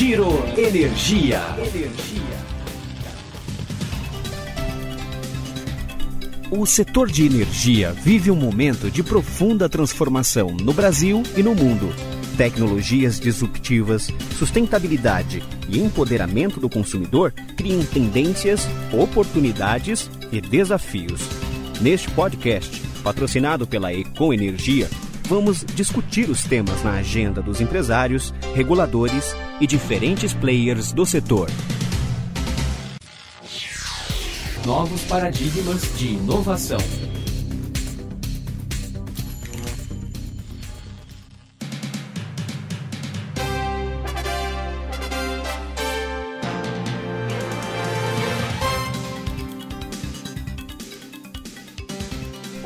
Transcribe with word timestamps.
Giro 0.00 0.30
Energia. 0.56 1.42
O 6.50 6.64
setor 6.64 7.10
de 7.10 7.26
energia 7.26 7.92
vive 7.92 8.30
um 8.30 8.34
momento 8.34 8.90
de 8.90 9.02
profunda 9.02 9.68
transformação 9.68 10.56
no 10.56 10.72
Brasil 10.72 11.22
e 11.36 11.42
no 11.42 11.54
mundo. 11.54 11.92
Tecnologias 12.38 13.20
disruptivas, 13.20 14.08
sustentabilidade 14.38 15.42
e 15.68 15.78
empoderamento 15.78 16.58
do 16.58 16.70
consumidor 16.70 17.34
criam 17.54 17.84
tendências, 17.84 18.66
oportunidades 18.90 20.10
e 20.32 20.40
desafios. 20.40 21.28
Neste 21.78 22.10
podcast, 22.12 22.80
patrocinado 23.04 23.66
pela 23.66 23.92
Econ 23.92 24.32
Energia, 24.32 24.88
vamos 25.30 25.64
discutir 25.64 26.28
os 26.28 26.42
temas 26.42 26.82
na 26.82 26.94
agenda 26.94 27.40
dos 27.40 27.60
empresários, 27.60 28.34
reguladores 28.52 29.32
e 29.60 29.66
diferentes 29.66 30.34
players 30.34 30.90
do 30.90 31.06
setor. 31.06 31.48
Novos 34.66 35.02
paradigmas 35.02 35.96
de 35.96 36.14
inovação. 36.14 36.80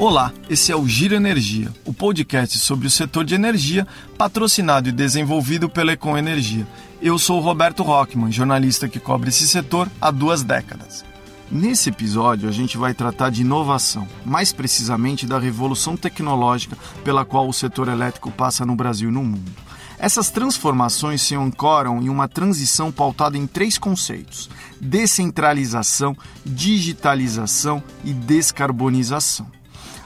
Olá, 0.06 0.34
esse 0.50 0.70
é 0.70 0.76
o 0.76 0.86
Giro 0.86 1.14
Energia, 1.14 1.72
o 1.82 1.90
podcast 1.90 2.58
sobre 2.58 2.86
o 2.86 2.90
setor 2.90 3.24
de 3.24 3.34
energia, 3.34 3.88
patrocinado 4.18 4.86
e 4.86 4.92
desenvolvido 4.92 5.66
pela 5.66 5.92
Econ 5.92 6.18
Energia. 6.18 6.66
Eu 7.00 7.18
sou 7.18 7.38
o 7.38 7.42
Roberto 7.42 7.82
Rockman, 7.82 8.30
jornalista 8.30 8.86
que 8.86 9.00
cobre 9.00 9.30
esse 9.30 9.48
setor 9.48 9.90
há 9.98 10.10
duas 10.10 10.42
décadas. 10.42 11.06
Nesse 11.50 11.88
episódio, 11.88 12.46
a 12.50 12.52
gente 12.52 12.76
vai 12.76 12.92
tratar 12.92 13.30
de 13.30 13.40
inovação, 13.40 14.06
mais 14.26 14.52
precisamente 14.52 15.24
da 15.24 15.38
revolução 15.38 15.96
tecnológica 15.96 16.76
pela 17.02 17.24
qual 17.24 17.48
o 17.48 17.54
setor 17.54 17.88
elétrico 17.88 18.30
passa 18.30 18.66
no 18.66 18.76
Brasil 18.76 19.08
e 19.08 19.12
no 19.12 19.24
mundo. 19.24 19.52
Essas 19.98 20.28
transformações 20.28 21.22
se 21.22 21.34
ancoram 21.34 22.02
em 22.02 22.10
uma 22.10 22.28
transição 22.28 22.92
pautada 22.92 23.38
em 23.38 23.46
três 23.46 23.78
conceitos: 23.78 24.50
descentralização, 24.78 26.14
digitalização 26.44 27.82
e 28.04 28.12
descarbonização. 28.12 29.46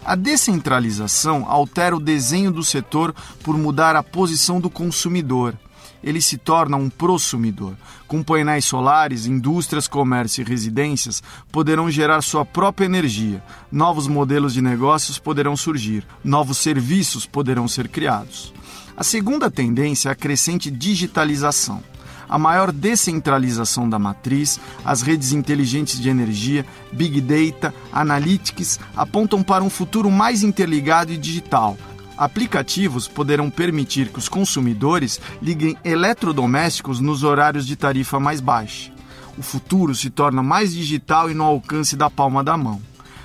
A 0.05 0.15
descentralização 0.15 1.45
altera 1.49 1.97
o 1.97 2.01
desenho 2.01 2.51
do 2.51 2.65
setor 2.65 3.15
por 3.43 3.57
mudar 3.59 3.97
a 3.97 4.03
posição 4.03 4.61
do 4.61 4.71
consumidor. 4.71 5.55
Ele 6.03 6.21
se 6.21 6.39
torna 6.39 6.77
um 6.77 6.89
prosumidor. 6.89 7.75
Com 8.07 8.23
painéis 8.23 8.65
solares, 8.65 9.27
indústrias, 9.27 9.89
comércio 9.89 10.43
e 10.43 10.45
residências 10.45 11.23
poderão 11.51 11.91
gerar 11.91 12.23
sua 12.23 12.45
própria 12.45 12.87
energia. 12.87 13.43
Novos 13.71 14.07
modelos 14.07 14.55
de 14.55 14.63
negócios 14.63 15.19
poderão 15.19 15.57
surgir. 15.57 16.07
Novos 16.23 16.59
serviços 16.59 17.27
poderão 17.27 17.67
ser 17.67 17.89
criados. 17.89 18.55
A 18.97 19.03
segunda 19.03 19.51
tendência 19.51 20.09
é 20.09 20.13
a 20.13 20.15
crescente 20.15 20.71
digitalização 20.71 21.83
a 22.29 22.39
maior 22.39 22.71
descentralização 22.71 23.89
da 23.89 23.99
matriz, 23.99 24.61
as 24.85 25.03
redes 25.03 25.33
inteligentes 25.33 26.01
de 26.01 26.09
energia, 26.09 26.67
Big 26.93 27.21
Data, 27.21 27.75
Analytics 27.93 28.79
apontam 28.97 29.43
para 29.43 29.65
um 29.65 29.71
futuro 29.71 30.11
mais 30.11 30.43
interligado 30.43 31.13
e 31.13 31.17
digital. 31.17 31.77
Aplicativos 32.17 33.07
poderão 33.07 33.49
permitir 33.49 34.09
que 34.09 34.19
os 34.19 34.29
consumidores 34.29 35.21
liguem 35.41 35.77
eletrodomésticos 35.85 37.01
nos 37.01 37.23
horários 37.23 37.67
de 37.67 37.77
tarifa 37.77 38.19
mais 38.19 38.41
baixa. 38.41 38.91
O 39.39 39.43
futuro 39.43 39.95
se 39.95 40.11
torna 40.11 40.43
mais 40.43 40.75
digital 40.75 41.31
e 41.31 41.35
no 41.35 41.45
alcance 41.45 41.97
da 41.97 42.11
palma 42.11 42.43
da 42.43 42.57
mão. 42.57 42.83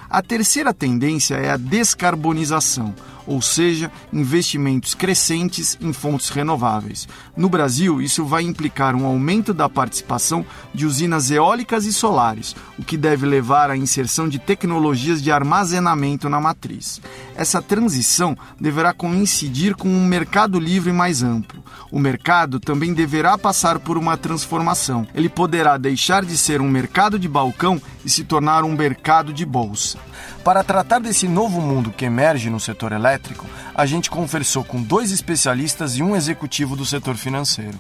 A 0.08 0.22
terceira 0.22 0.72
tendência 0.72 1.34
é 1.34 1.50
a 1.50 1.58
descarbonização, 1.58 2.94
ou 3.26 3.42
seja, 3.42 3.92
investimentos 4.12 4.94
crescentes 4.94 5.78
em 5.82 5.94
fontes 5.94 6.30
renováveis. 6.30 7.08
No 7.36 7.50
Brasil, 7.50 8.02
isso 8.02 8.26
vai 8.26 8.44
implicar 8.44 8.96
um 8.96 9.06
aumento 9.06 9.54
da 9.54 9.70
participação 9.70 10.46
de 10.74 10.86
usinas 10.86 11.32
eólicas 11.32 11.86
e 11.86 11.94
solares, 11.94 12.56
o 12.78 12.84
que 12.84 12.98
deve 12.98 13.26
levar 13.26 13.70
à 13.70 13.78
inserção 13.78 14.28
de 14.28 14.40
tecnologias 14.40 15.22
de 15.22 15.32
armazenamento 15.32 16.30
na 16.30 16.40
matriz. 16.40 17.02
Essa 17.36 17.62
transição 17.62 18.38
deverá 18.60 18.94
coincidir 18.94 19.76
com 19.76 19.90
um 19.90 20.06
mercado 20.06 20.60
livre 20.60 20.92
mais 20.92 21.24
amplo. 21.24 21.64
O 21.92 22.00
mercado 22.00 22.60
também 22.60 22.94
deverá 22.94 23.38
passar 23.38 23.80
por 23.80 23.98
uma 23.98 24.18
transformação. 24.18 25.08
Ele 25.14 25.30
poderá 25.30 25.78
deixar 25.78 26.26
de 26.26 26.38
ser 26.38 26.62
um 26.62 26.70
mercado 26.70 27.20
de 27.20 27.28
balcão 27.28 27.82
e 28.04 28.10
se 28.10 28.24
tornar 28.24 28.64
um 28.64 28.76
mercado 28.76 29.32
de 29.32 29.46
bolsa. 29.46 29.98
Para 30.44 30.62
tratar 30.62 31.00
desse 31.00 31.26
novo 31.26 31.62
mundo 31.62 31.90
que 31.90 32.04
emerge 32.04 32.50
no 32.50 32.60
setor 32.60 32.92
elétrico, 32.92 33.48
a 33.74 33.86
gente 33.86 34.12
conversou 34.12 34.62
com 34.62 34.82
dois 34.82 35.10
especialistas 35.10 35.96
e 35.96 36.04
um 36.04 36.18
executivo 36.18 36.76
do 36.76 36.86
setor 36.86 37.16
financeiro. 37.16 37.80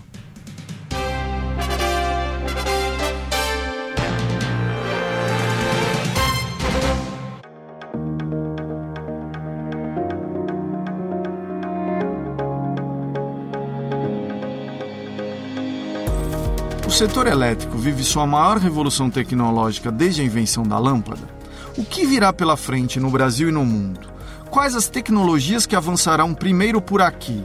O 16.88 16.92
setor 16.96 17.28
elétrico 17.28 17.78
vive 17.78 18.04
sua 18.04 18.26
maior 18.26 18.58
revolução 18.58 19.10
tecnológica 19.10 19.92
desde 19.92 20.22
a 20.22 20.26
invenção 20.26 20.64
da 20.64 20.78
lâmpada. 20.78 21.33
O 21.78 21.84
que 21.84 22.06
virá 22.06 22.32
pela 22.32 22.56
frente 22.56 23.00
no 23.00 23.10
Brasil 23.10 23.50
e 23.50 23.52
no 23.52 23.66
mundo? 23.66 24.08
Quais 24.50 24.76
as 24.76 24.88
tecnologias 24.88 25.66
que 25.66 25.76
avançarão 25.76 26.34
primeiro 26.34 26.82
por 26.82 27.02
aqui? 27.02 27.44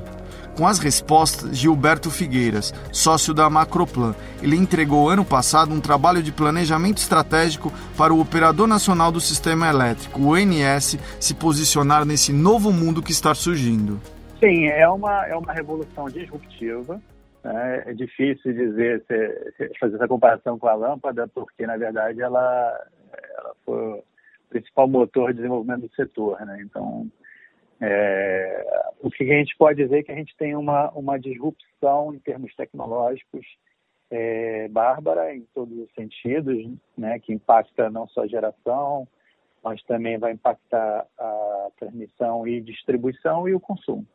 Com 0.56 0.66
as 0.66 0.78
respostas, 0.78 1.56
Gilberto 1.56 2.10
Figueiras, 2.10 2.74
sócio 2.92 3.32
da 3.32 3.48
Macroplan. 3.48 4.14
Ele 4.42 4.56
entregou 4.56 5.08
ano 5.08 5.24
passado 5.24 5.72
um 5.72 5.80
trabalho 5.80 6.22
de 6.22 6.32
planejamento 6.32 6.98
estratégico 6.98 7.72
para 7.96 8.12
o 8.12 8.20
Operador 8.20 8.66
Nacional 8.66 9.10
do 9.10 9.20
Sistema 9.20 9.68
Elétrico, 9.68 10.20
o 10.20 10.32
ONS, 10.32 10.98
se 11.20 11.34
posicionar 11.34 12.04
nesse 12.04 12.32
novo 12.32 12.72
mundo 12.72 13.02
que 13.02 13.12
está 13.12 13.34
surgindo. 13.34 14.00
Sim, 14.40 14.66
é 14.66 14.88
uma, 14.88 15.26
é 15.26 15.36
uma 15.36 15.52
revolução 15.52 16.06
disruptiva 16.10 17.00
né? 17.42 17.82
É 17.86 17.94
difícil 17.94 18.52
dizer, 18.52 19.04
fazer 19.80 19.96
essa 19.96 20.08
comparação 20.08 20.58
com 20.58 20.68
a 20.68 20.74
lâmpada, 20.74 21.26
porque, 21.28 21.66
na 21.66 21.76
verdade, 21.76 22.20
ela, 22.20 22.86
ela 23.12 23.54
foi 23.64 24.02
principal 24.48 24.88
motor 24.88 25.30
de 25.30 25.36
desenvolvimento 25.36 25.82
do 25.82 25.94
setor. 25.94 26.40
Né? 26.44 26.60
Então, 26.62 27.10
é, 27.80 28.92
o 29.00 29.10
que 29.10 29.24
a 29.24 29.38
gente 29.38 29.56
pode 29.56 29.82
dizer 29.82 29.98
é 29.98 30.02
que 30.02 30.12
a 30.12 30.16
gente 30.16 30.36
tem 30.36 30.56
uma, 30.56 30.90
uma 30.90 31.18
disrupção 31.18 32.14
em 32.14 32.18
termos 32.18 32.54
tecnológicos 32.54 33.46
é, 34.10 34.68
bárbara 34.68 35.34
em 35.34 35.42
todos 35.54 35.76
os 35.78 35.92
sentidos, 35.94 36.66
né, 36.96 37.18
que 37.18 37.32
impacta 37.32 37.90
não 37.90 38.08
só 38.08 38.22
a 38.22 38.26
geração, 38.26 39.06
mas 39.62 39.82
também 39.84 40.18
vai 40.18 40.32
impactar 40.32 41.06
a 41.18 41.68
transmissão 41.78 42.46
e 42.46 42.60
distribuição 42.60 43.48
e 43.48 43.54
o 43.54 43.60
consumo. 43.60 44.06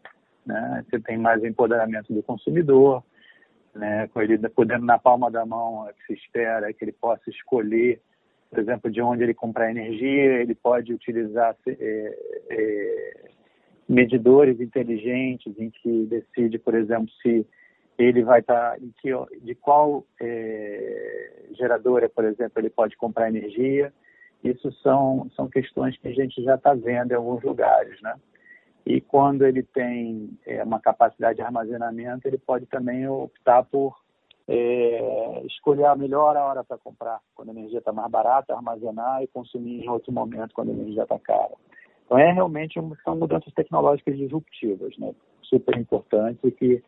Né? 0.46 0.84
Você 0.90 1.00
tem 1.00 1.18
mais 1.18 1.44
empoderamento 1.44 2.12
do 2.12 2.24
consumidor, 2.24 3.04
né, 3.74 4.08
com 4.08 4.22
ele 4.22 4.38
podendo 4.50 4.86
na 4.86 4.98
palma 4.98 5.30
da 5.32 5.46
mão, 5.46 5.88
é 5.88 5.94
que 5.94 6.06
se 6.08 6.14
espera 6.14 6.74
que 6.74 6.84
ele 6.84 6.92
possa 6.92 7.30
escolher, 7.30 8.02
por 8.54 8.60
exemplo, 8.60 8.92
de 8.92 9.02
onde 9.02 9.24
ele 9.24 9.34
comprar 9.34 9.72
energia, 9.72 10.42
ele 10.42 10.54
pode 10.54 10.94
utilizar 10.94 11.56
é, 11.68 12.18
é, 12.52 13.30
medidores 13.90 14.62
inteligentes 14.62 15.60
em 15.60 15.72
que 15.72 16.06
decide, 16.06 16.60
por 16.60 16.76
exemplo, 16.76 17.10
se 17.24 17.48
ele 17.98 18.24
vai 18.24 18.42
estar 18.42 18.80
em 18.80 18.94
que, 19.02 19.10
de 19.42 19.56
qual 19.56 20.06
é, 20.22 21.46
geradora, 21.54 22.08
por 22.08 22.26
exemplo, 22.26 22.60
ele 22.60 22.70
pode 22.70 22.96
comprar 22.96 23.28
energia. 23.28 23.92
Isso 24.44 24.72
são 24.84 25.28
são 25.36 25.48
questões 25.48 25.98
que 25.98 26.08
a 26.08 26.14
gente 26.14 26.44
já 26.44 26.54
está 26.54 26.76
vendo 26.76 27.12
em 27.12 27.16
alguns 27.16 27.42
lugares, 27.44 28.00
né? 28.04 28.14
E 28.86 29.02
quando 29.02 29.48
ele 29.48 29.64
tem 29.64 30.30
é, 30.46 30.64
uma 30.64 30.80
capacidade 30.80 31.38
de 31.38 31.42
armazenamento, 31.42 32.28
ele 32.28 32.38
pode 32.38 32.68
também 32.68 33.08
optar 33.08 33.64
por 33.64 34.03
é, 34.48 35.42
escolher 35.46 35.86
a 35.86 35.96
melhor 35.96 36.36
hora 36.36 36.64
para 36.64 36.78
comprar, 36.78 37.20
quando 37.36 37.50
a 37.50 37.52
energia 37.52 37.80
está 37.80 37.92
mais 37.92 38.12
barata, 38.12 38.54
armazenar 38.54 39.24
e 39.24 39.28
consumir 39.28 39.84
em 39.84 39.90
outro 39.90 40.12
momento, 40.12 40.54
quando 40.54 40.70
a 40.70 40.74
energia 40.74 41.04
está 41.04 41.18
cara. 41.20 41.54
Então, 42.06 42.18
é 42.18 42.32
realmente 42.32 42.80
são 43.04 43.16
mudanças 43.16 43.54
tecnológicas 43.54 44.18
disruptivas, 44.18 44.98
né? 44.98 45.14
super 45.42 45.78
importantes 45.78 46.54
que 46.56 46.84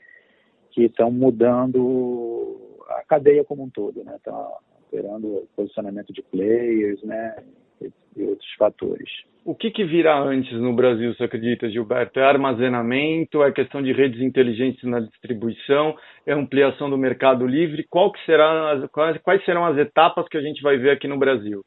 que 0.72 0.84
estão 0.84 1.10
mudando 1.10 2.58
a 2.90 3.04
cadeia 3.06 3.46
como 3.46 3.64
um 3.64 3.70
todo, 3.70 4.04
né? 4.04 4.18
Estão 4.18 4.58
alterando 4.84 5.28
o 5.28 5.48
posicionamento 5.56 6.12
de 6.12 6.22
players, 6.22 7.02
né? 7.02 7.38
E 7.82 8.24
outros 8.24 8.52
fatores. 8.58 9.10
O 9.44 9.54
que, 9.54 9.70
que 9.70 9.84
virá 9.84 10.20
antes 10.20 10.52
no 10.54 10.74
Brasil, 10.74 11.14
você 11.14 11.24
acredita, 11.24 11.70
Gilberto? 11.70 12.20
É 12.20 12.24
armazenamento, 12.24 13.44
é 13.44 13.52
questão 13.52 13.82
de 13.82 13.92
redes 13.92 14.20
inteligentes 14.20 14.84
na 14.84 15.00
distribuição, 15.00 15.96
é 16.26 16.34
ampliação 16.34 16.90
do 16.90 16.98
mercado 16.98 17.46
livre? 17.46 17.86
Qual 17.88 18.12
que 18.12 18.20
será, 18.26 18.88
quais, 18.92 19.22
quais 19.22 19.46
serão 19.46 19.64
as 19.64 19.78
etapas 19.78 20.28
que 20.28 20.38
a 20.38 20.42
gente 20.42 20.64
vai 20.64 20.78
ver 20.78 20.90
aqui 20.90 21.08
no 21.08 21.20
Brasil? 21.20 21.62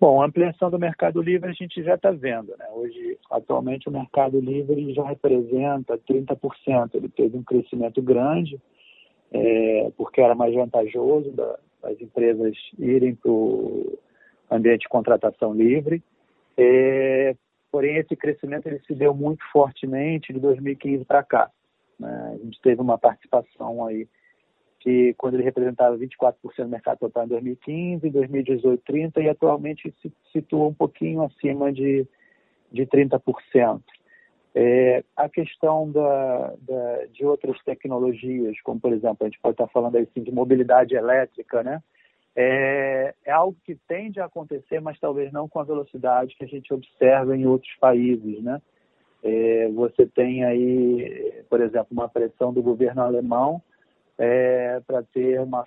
Bom, 0.00 0.20
a 0.20 0.26
ampliação 0.26 0.68
do 0.68 0.78
mercado 0.78 1.22
livre 1.22 1.48
a 1.48 1.52
gente 1.52 1.82
já 1.84 1.94
está 1.94 2.10
vendo. 2.10 2.48
Né? 2.58 2.66
Hoje, 2.72 3.16
atualmente, 3.30 3.88
o 3.88 3.92
mercado 3.92 4.40
livre 4.40 4.92
já 4.92 5.06
representa 5.06 5.96
30%. 5.98 6.90
Ele 6.94 7.08
teve 7.08 7.36
um 7.36 7.44
crescimento 7.44 8.02
grande, 8.02 8.60
é, 9.32 9.90
porque 9.96 10.20
era 10.20 10.34
mais 10.34 10.52
vantajoso 10.52 11.30
da, 11.30 11.58
as 11.84 12.00
empresas 12.00 12.54
irem 12.78 13.14
para 13.14 13.30
o 13.30 13.98
ambiente 14.50 14.82
de 14.82 14.88
contratação 14.88 15.54
livre. 15.54 16.02
É, 16.56 17.34
porém, 17.70 17.96
esse 17.96 18.16
crescimento 18.16 18.66
ele 18.66 18.80
se 18.86 18.94
deu 18.94 19.14
muito 19.14 19.44
fortemente 19.52 20.32
de 20.32 20.40
2015 20.40 21.04
para 21.04 21.22
cá. 21.22 21.50
Né? 21.98 22.32
A 22.34 22.44
gente 22.44 22.60
teve 22.60 22.80
uma 22.80 22.98
participação 22.98 23.84
aí 23.84 24.08
que 24.80 25.14
quando 25.14 25.34
ele 25.34 25.42
representava 25.42 25.98
24% 25.98 26.34
do 26.58 26.68
mercado 26.68 26.98
total 26.98 27.24
em 27.24 27.28
2015, 27.28 28.08
2018 28.08 28.82
30% 28.92 29.22
e 29.22 29.28
atualmente 29.28 29.92
se 30.00 30.12
situa 30.32 30.68
um 30.68 30.74
pouquinho 30.74 31.24
acima 31.24 31.72
de, 31.72 32.06
de 32.70 32.86
30%. 32.86 33.82
É, 34.54 35.04
a 35.16 35.28
questão 35.28 35.90
da, 35.90 36.54
da, 36.60 37.04
de 37.12 37.26
outras 37.26 37.60
tecnologias, 37.62 38.58
como 38.62 38.80
por 38.80 38.92
exemplo, 38.92 39.18
a 39.20 39.24
gente 39.24 39.40
pode 39.40 39.54
estar 39.54 39.66
falando 39.68 39.96
assim 39.96 40.22
de 40.22 40.32
mobilidade 40.32 40.94
elétrica, 40.94 41.62
né? 41.62 41.82
É, 42.38 43.14
é, 43.24 43.32
algo 43.32 43.56
que 43.64 43.74
tende 43.88 44.20
a 44.20 44.26
acontecer, 44.26 44.78
mas 44.80 45.00
talvez 45.00 45.32
não 45.32 45.48
com 45.48 45.58
a 45.58 45.64
velocidade 45.64 46.34
que 46.36 46.44
a 46.44 46.48
gente 46.48 46.72
observa 46.72 47.34
em 47.34 47.46
outros 47.46 47.74
países, 47.80 48.42
né? 48.42 48.60
É, 49.22 49.68
você 49.70 50.06
tem 50.06 50.44
aí, 50.44 51.42
por 51.48 51.60
exemplo, 51.60 51.88
uma 51.90 52.08
pressão 52.08 52.52
do 52.52 52.62
governo 52.62 53.02
alemão 53.02 53.62
é, 54.18 54.80
para 54.86 55.02
ter 55.02 55.40
uma, 55.40 55.64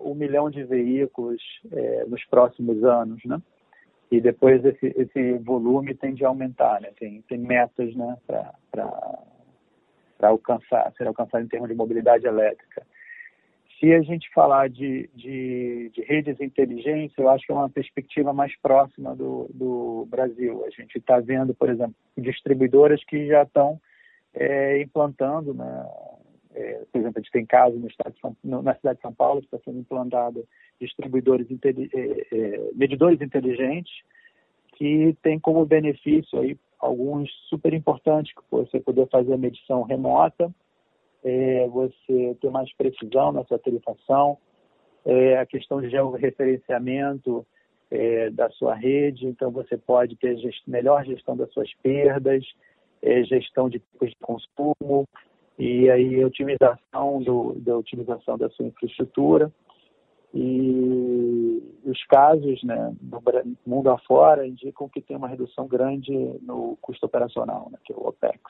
um 0.00 0.14
milhão 0.14 0.48
de 0.48 0.62
veículos 0.62 1.42
é, 1.72 2.04
nos 2.06 2.24
próximos 2.26 2.82
anos, 2.84 3.20
né? 3.24 3.42
e 4.12 4.20
depois 4.20 4.62
esse, 4.62 4.92
esse 4.94 5.38
volume 5.38 5.94
tende 5.94 6.22
a 6.22 6.28
aumentar, 6.28 6.82
né? 6.82 6.90
Tem, 7.00 7.22
tem 7.22 7.38
metas, 7.38 7.96
né, 7.96 8.18
para 8.26 9.18
alcançar, 10.20 10.92
ser 10.98 11.06
alcançado 11.06 11.42
em 11.42 11.48
termos 11.48 11.70
de 11.70 11.74
mobilidade 11.74 12.26
elétrica. 12.26 12.86
Se 13.82 13.92
a 13.92 14.00
gente 14.00 14.30
falar 14.32 14.68
de, 14.68 15.10
de, 15.12 15.90
de, 15.92 16.02
redes 16.02 16.40
inteligentes, 16.40 17.18
eu 17.18 17.28
acho 17.28 17.44
que 17.44 17.50
é 17.50 17.54
uma 17.56 17.68
perspectiva 17.68 18.32
mais 18.32 18.56
próxima 18.60 19.16
do, 19.16 19.50
do 19.52 20.06
Brasil. 20.08 20.64
A 20.64 20.70
gente 20.70 20.98
está 20.98 21.18
vendo, 21.18 21.52
por 21.52 21.68
exemplo, 21.68 21.92
distribuidoras 22.16 23.02
que 23.04 23.26
já 23.26 23.42
estão 23.42 23.80
é, 24.34 24.80
implantando, 24.80 25.52
né, 25.52 25.86
é, 26.54 26.84
por 26.92 27.00
exemplo, 27.00 27.18
a 27.18 27.22
gente 27.22 27.32
tem 27.32 27.44
casos 27.44 27.80
no 27.80 27.88
estado 27.88 28.14
São, 28.20 28.36
na 28.44 28.72
cidade 28.76 28.98
de 28.98 29.02
São 29.02 29.12
Paulo 29.12 29.40
que 29.40 29.46
está 29.46 29.58
sendo 29.64 29.80
implantado 29.80 30.46
distribuidores 30.80 31.48
é, 31.50 32.36
é, 32.36 32.70
medidores 32.74 33.20
inteligentes 33.20 33.92
que 34.76 35.16
tem 35.22 35.40
como 35.40 35.66
benefício 35.66 36.38
aí 36.38 36.56
alguns 36.78 37.28
super 37.48 37.74
importantes, 37.74 38.32
que 38.32 38.42
você 38.48 38.78
poder 38.78 39.08
fazer 39.08 39.34
a 39.34 39.38
medição 39.38 39.82
remota, 39.82 40.54
é, 41.24 41.66
você 41.68 42.36
ter 42.40 42.50
mais 42.50 42.72
precisão 42.74 43.32
na 43.32 43.44
sua 43.44 43.58
tarifação, 43.58 44.38
é, 45.04 45.38
a 45.38 45.46
questão 45.46 45.80
de 45.80 45.90
georreferenciamento 45.90 47.46
é, 47.90 48.30
da 48.30 48.48
sua 48.50 48.74
rede, 48.74 49.26
então 49.26 49.50
você 49.50 49.76
pode 49.76 50.16
ter 50.16 50.36
gest 50.38 50.62
melhor 50.66 51.04
gestão 51.04 51.36
das 51.36 51.52
suas 51.52 51.72
perdas, 51.82 52.44
é, 53.02 53.22
gestão 53.24 53.68
de 53.68 53.78
tipos 53.78 54.10
de 54.10 54.16
consumo, 54.16 55.06
e 55.58 55.90
aí 55.90 56.24
otimização 56.24 57.22
do, 57.22 57.54
da 57.60 57.76
utilização 57.76 58.38
da 58.38 58.48
sua 58.50 58.66
infraestrutura. 58.66 59.52
E 60.34 61.62
os 61.84 62.02
casos 62.06 62.62
né, 62.64 62.94
no 63.02 63.22
mundo 63.66 63.90
afora 63.90 64.46
indicam 64.46 64.88
que 64.88 65.02
tem 65.02 65.14
uma 65.14 65.28
redução 65.28 65.66
grande 65.66 66.10
no 66.40 66.78
custo 66.80 67.04
operacional, 67.04 67.68
né, 67.70 67.78
que 67.84 67.92
é 67.92 67.96
o 67.96 68.08
OPEX. 68.08 68.40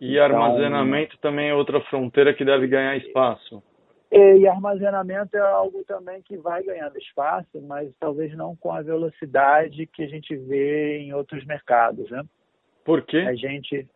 E 0.00 0.14
então, 0.14 0.24
armazenamento 0.24 1.18
também 1.18 1.50
é 1.50 1.54
outra 1.54 1.80
fronteira 1.82 2.32
que 2.32 2.44
deve 2.44 2.66
ganhar 2.66 2.96
espaço. 2.96 3.62
E, 4.10 4.38
e 4.38 4.48
armazenamento 4.48 5.36
é 5.36 5.40
algo 5.40 5.84
também 5.84 6.22
que 6.22 6.36
vai 6.38 6.62
ganhando 6.62 6.96
espaço, 6.98 7.60
mas 7.62 7.92
talvez 8.00 8.34
não 8.34 8.56
com 8.56 8.72
a 8.72 8.80
velocidade 8.80 9.86
que 9.86 10.02
a 10.02 10.08
gente 10.08 10.34
vê 10.34 10.98
em 10.98 11.12
outros 11.12 11.44
mercados, 11.44 12.10
né? 12.10 12.24
Por 12.82 13.02
quê? 13.02 13.18
A 13.18 13.34
gente, 13.34 13.86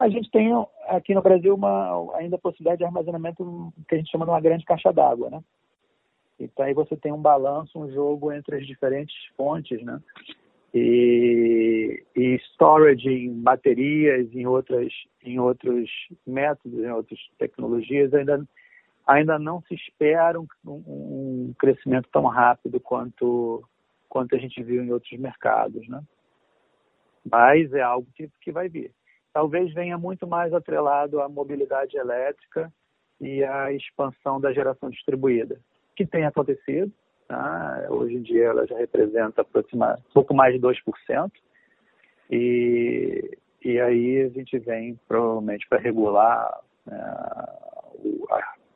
a 0.00 0.08
gente 0.08 0.30
tem 0.30 0.50
aqui 0.88 1.14
no 1.14 1.22
Brasil 1.22 1.54
uma, 1.54 2.16
ainda 2.16 2.36
a 2.36 2.40
possibilidade 2.40 2.78
de 2.78 2.84
armazenamento 2.84 3.72
que 3.86 3.94
a 3.94 3.98
gente 3.98 4.10
chama 4.10 4.24
de 4.24 4.30
uma 4.30 4.40
grande 4.40 4.64
caixa 4.64 4.90
d'água, 4.90 5.28
né? 5.28 5.40
Então 6.40 6.64
aí 6.64 6.72
você 6.72 6.96
tem 6.96 7.12
um 7.12 7.20
balanço, 7.20 7.78
um 7.78 7.92
jogo 7.92 8.32
entre 8.32 8.56
as 8.56 8.66
diferentes 8.66 9.14
fontes, 9.36 9.80
né? 9.84 10.00
E, 10.74 12.02
e 12.16 12.34
storage 12.54 13.08
em 13.08 13.42
baterias, 13.42 14.34
em 14.34 14.46
outras, 14.46 14.90
em 15.22 15.38
outros 15.38 15.90
métodos, 16.26 16.78
em 16.78 16.90
outras 16.90 17.20
tecnologias 17.38 18.12
ainda 18.14 18.46
ainda 19.06 19.38
não 19.38 19.60
se 19.62 19.74
espera 19.74 20.40
um, 20.40 20.46
um 20.64 21.54
crescimento 21.58 22.08
tão 22.12 22.24
rápido 22.26 22.80
quanto 22.80 23.62
quanto 24.08 24.34
a 24.34 24.38
gente 24.38 24.62
viu 24.62 24.82
em 24.82 24.92
outros 24.92 25.18
mercados, 25.18 25.86
né? 25.88 26.02
Mas 27.30 27.72
é 27.72 27.80
algo 27.82 28.06
que, 28.14 28.30
que 28.40 28.52
vai 28.52 28.68
vir 28.68 28.92
talvez 29.32 29.72
venha 29.72 29.96
muito 29.96 30.26
mais 30.26 30.52
atrelado 30.52 31.20
à 31.20 31.28
mobilidade 31.28 31.96
elétrica 31.96 32.72
e 33.20 33.42
à 33.42 33.72
expansão 33.72 34.40
da 34.40 34.52
geração 34.52 34.90
distribuída, 34.90 35.58
que 35.96 36.06
tem 36.06 36.24
acontecido. 36.24 36.92
Tá? 37.32 37.86
Hoje 37.88 38.16
em 38.16 38.20
dia 38.20 38.48
ela 38.48 38.66
já 38.66 38.76
representa 38.76 39.40
aproximadamente 39.40 40.04
pouco 40.12 40.34
mais 40.34 40.52
de 40.52 40.60
2%. 40.60 41.32
E, 42.30 43.38
e 43.64 43.80
aí 43.80 44.20
a 44.20 44.28
gente 44.28 44.58
vem 44.58 45.00
provavelmente 45.08 45.66
para 45.66 45.80
regular 45.80 46.60
né, 46.84 47.00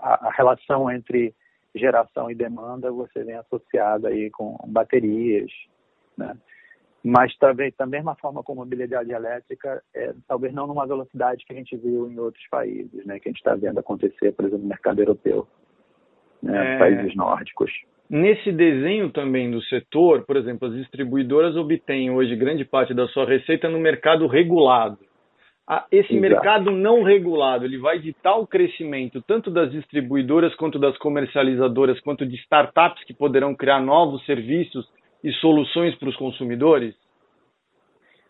a, 0.01 0.29
a, 0.29 0.31
relação 0.35 0.91
entre 0.91 1.35
geração 1.75 2.31
e 2.31 2.35
demanda, 2.35 2.91
você 2.91 3.23
vem 3.25 3.35
associada 3.35 4.09
aí 4.09 4.31
com 4.31 4.57
baterias, 4.69 5.53
né? 6.17 6.35
mas 7.05 7.37
também 7.37 7.75
da 7.77 7.85
mesma 7.85 8.15
forma 8.15 8.43
com 8.43 8.55
mobilidade 8.55 9.13
elétrica, 9.13 9.83
é, 9.95 10.15
talvez 10.27 10.55
não 10.55 10.67
numa 10.67 10.87
velocidade 10.87 11.45
que 11.45 11.53
a 11.53 11.57
gente 11.57 11.77
viu 11.77 12.11
em 12.11 12.19
outros 12.19 12.47
países, 12.51 13.05
né, 13.05 13.21
que 13.21 13.29
a 13.29 13.33
gente 13.33 13.39
está 13.39 13.55
vendo 13.55 13.81
acontecer, 13.81 14.33
por 14.33 14.47
exemplo, 14.47 14.63
no 14.63 14.69
mercado 14.71 14.99
europeu, 15.03 15.47
né, 16.43 16.77
é... 16.77 16.79
países 16.79 17.15
nórdicos. 17.15 17.71
Nesse 18.09 18.53
desenho 18.53 19.11
também 19.11 19.51
do 19.51 19.61
setor, 19.63 20.25
por 20.25 20.37
exemplo, 20.37 20.69
as 20.69 20.75
distribuidoras 20.75 21.57
obtêm 21.57 22.11
hoje 22.11 22.37
grande 22.37 22.65
parte 22.65 22.95
da 22.95 23.09
sua 23.09 23.27
receita 23.27 23.69
no 23.69 23.81
mercado 23.81 24.27
regulado. 24.29 24.99
Esse 25.91 26.15
Exato. 26.15 26.21
mercado 26.21 26.71
não 26.71 27.03
regulado, 27.03 27.65
ele 27.65 27.79
vai 27.79 27.99
ditar 27.99 28.37
o 28.37 28.47
crescimento 28.47 29.21
tanto 29.23 29.51
das 29.51 29.73
distribuidoras 29.73 30.55
quanto 30.55 30.79
das 30.79 30.97
comercializadoras, 30.99 31.99
quanto 32.01 32.25
de 32.25 32.37
startups 32.37 33.03
que 33.03 33.13
poderão 33.13 33.53
criar 33.53 33.81
novos 33.81 34.25
serviços 34.25 34.89
e 35.25 35.33
soluções 35.33 35.97
para 35.97 36.09
os 36.09 36.17
consumidores? 36.17 36.95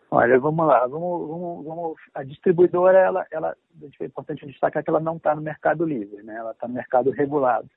Olha, 0.09 0.39
vamos 0.39 0.65
lá, 0.65 0.87
vamos, 0.87 1.27
vamos, 1.27 1.65
vamos, 1.65 1.97
a 2.15 2.23
distribuidora, 2.23 2.97
ela, 2.97 3.25
ela, 3.29 3.55
é 3.99 4.05
importante 4.05 4.47
destacar 4.47 4.83
que 4.83 4.89
ela 4.89 5.01
não 5.01 5.17
está 5.17 5.35
no 5.35 5.41
mercado 5.41 5.85
livre, 5.85 6.23
né? 6.23 6.37
ela 6.37 6.51
está 6.51 6.67
no 6.67 6.73
mercado 6.73 7.11
regulado. 7.11 7.69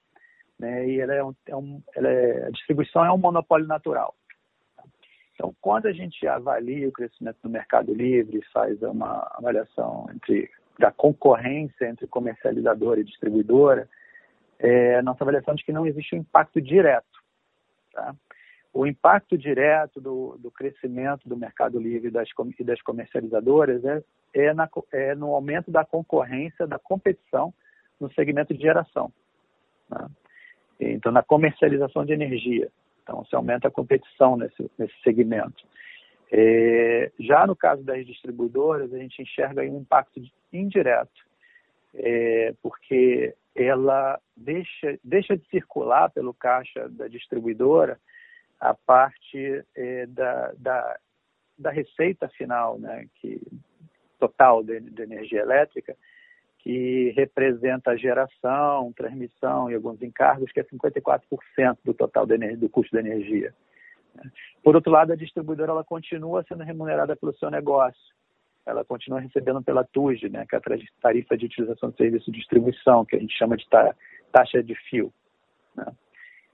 Né? 0.60 0.88
E 0.88 1.00
ela 1.00 1.14
é 1.14 1.24
um, 1.24 1.34
é 1.46 1.56
um, 1.56 1.82
ela 1.96 2.08
é, 2.08 2.46
a 2.46 2.50
distribuição 2.50 3.04
é 3.04 3.10
um 3.10 3.18
monopólio 3.18 3.66
natural. 3.66 4.14
Então, 5.34 5.54
quando 5.60 5.86
a 5.86 5.92
gente 5.92 6.26
avalia 6.26 6.86
o 6.86 6.92
crescimento 6.92 7.38
do 7.42 7.48
mercado 7.48 7.94
livre, 7.94 8.44
faz 8.52 8.80
uma 8.82 9.26
avaliação 9.34 10.06
entre, 10.14 10.50
da 10.78 10.92
concorrência 10.92 11.88
entre 11.88 12.06
comercializadora 12.06 13.00
e 13.00 13.04
distribuidora, 13.04 13.88
é, 14.58 15.00
nossa 15.00 15.24
avaliação 15.24 15.54
é 15.54 15.56
de 15.56 15.64
que 15.64 15.72
não 15.72 15.86
existe 15.86 16.14
um 16.14 16.18
impacto 16.18 16.60
direto. 16.60 17.08
Tá? 17.92 18.14
o 18.72 18.86
impacto 18.86 19.36
direto 19.36 20.00
do, 20.00 20.36
do 20.38 20.50
crescimento 20.50 21.28
do 21.28 21.36
mercado 21.36 21.78
livre 21.78 22.08
e 22.08 22.10
das, 22.10 22.28
e 22.58 22.64
das 22.64 22.80
comercializadoras 22.82 23.84
é, 23.84 24.02
é, 24.32 24.54
na, 24.54 24.68
é, 24.92 25.14
no 25.14 25.34
aumento 25.34 25.70
da 25.70 25.84
concorrência, 25.84 26.66
da 26.66 26.78
competição 26.78 27.52
no 27.98 28.12
segmento 28.12 28.54
de 28.54 28.62
geração. 28.62 29.12
Né? 29.88 30.06
Então, 30.80 31.12
na 31.12 31.22
comercialização 31.22 32.04
de 32.04 32.12
energia. 32.12 32.70
Então, 33.02 33.24
se 33.24 33.34
aumenta 33.34 33.68
a 33.68 33.70
competição 33.70 34.36
nesse, 34.36 34.70
nesse 34.78 34.94
segmento. 35.02 35.64
É, 36.32 37.10
já 37.18 37.46
no 37.46 37.56
caso 37.56 37.82
das 37.82 38.06
distribuidoras, 38.06 38.92
a 38.94 38.98
gente 38.98 39.20
enxerga 39.20 39.62
um 39.62 39.80
impacto 39.80 40.22
indireto, 40.52 41.26
é, 41.94 42.54
porque 42.62 43.34
ela 43.54 44.18
deixa, 44.36 44.98
deixa 45.02 45.36
de 45.36 45.44
circular 45.48 46.08
pelo 46.10 46.32
caixa 46.32 46.88
da 46.88 47.08
distribuidora 47.08 47.98
a 48.60 48.74
parte 48.74 49.64
é, 49.74 50.06
da, 50.06 50.52
da, 50.56 50.98
da, 51.58 51.70
receita 51.70 52.28
final, 52.28 52.78
né, 52.78 53.06
que, 53.16 53.40
total 54.18 54.62
de, 54.62 54.78
de, 54.80 55.02
energia 55.02 55.40
elétrica, 55.40 55.96
que 56.62 57.12
representa 57.16 57.96
geração, 57.96 58.92
transmissão 58.92 59.70
e 59.70 59.74
alguns 59.74 60.02
encargos, 60.02 60.52
que 60.52 60.60
é 60.60 60.64
54% 60.64 61.78
do 61.84 61.94
total 61.94 62.30
energia, 62.30 62.56
do 62.56 62.68
custo 62.68 62.94
da 62.94 63.00
energia. 63.00 63.54
Por 64.62 64.74
outro 64.74 64.92
lado, 64.92 65.12
a 65.12 65.16
distribuidora 65.16 65.72
ela 65.72 65.84
continua 65.84 66.44
sendo 66.46 66.62
remunerada 66.62 67.16
pelo 67.16 67.34
seu 67.36 67.50
negócio. 67.50 68.14
Ela 68.66 68.84
continua 68.84 69.20
recebendo 69.20 69.62
pela 69.62 69.84
TUSD, 69.84 70.28
né, 70.28 70.44
que 70.46 70.54
é 70.54 70.58
a 70.58 70.62
tarifa 71.00 71.36
de 71.36 71.46
utilização 71.46 71.90
de 71.90 71.96
serviço 71.96 72.30
de 72.30 72.38
distribuição, 72.38 73.04
que 73.04 73.16
a 73.16 73.18
gente 73.18 73.36
chama 73.36 73.56
de 73.56 73.66
taxa 74.30 74.62
de 74.62 74.74
fio. 74.74 75.12
Né? 75.74 75.86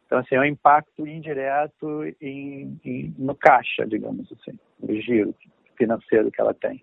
Então, 0.06 0.18
assim, 0.18 0.36
é 0.36 0.40
um 0.40 0.44
impacto 0.44 1.04
indireto 1.04 2.04
em, 2.20 2.78
em, 2.84 3.14
no 3.18 3.34
caixa, 3.34 3.84
digamos 3.84 4.32
assim, 4.32 4.56
no 4.80 4.94
giro 5.00 5.34
financeiro 5.76 6.30
que 6.30 6.40
ela 6.40 6.54
tem. 6.54 6.82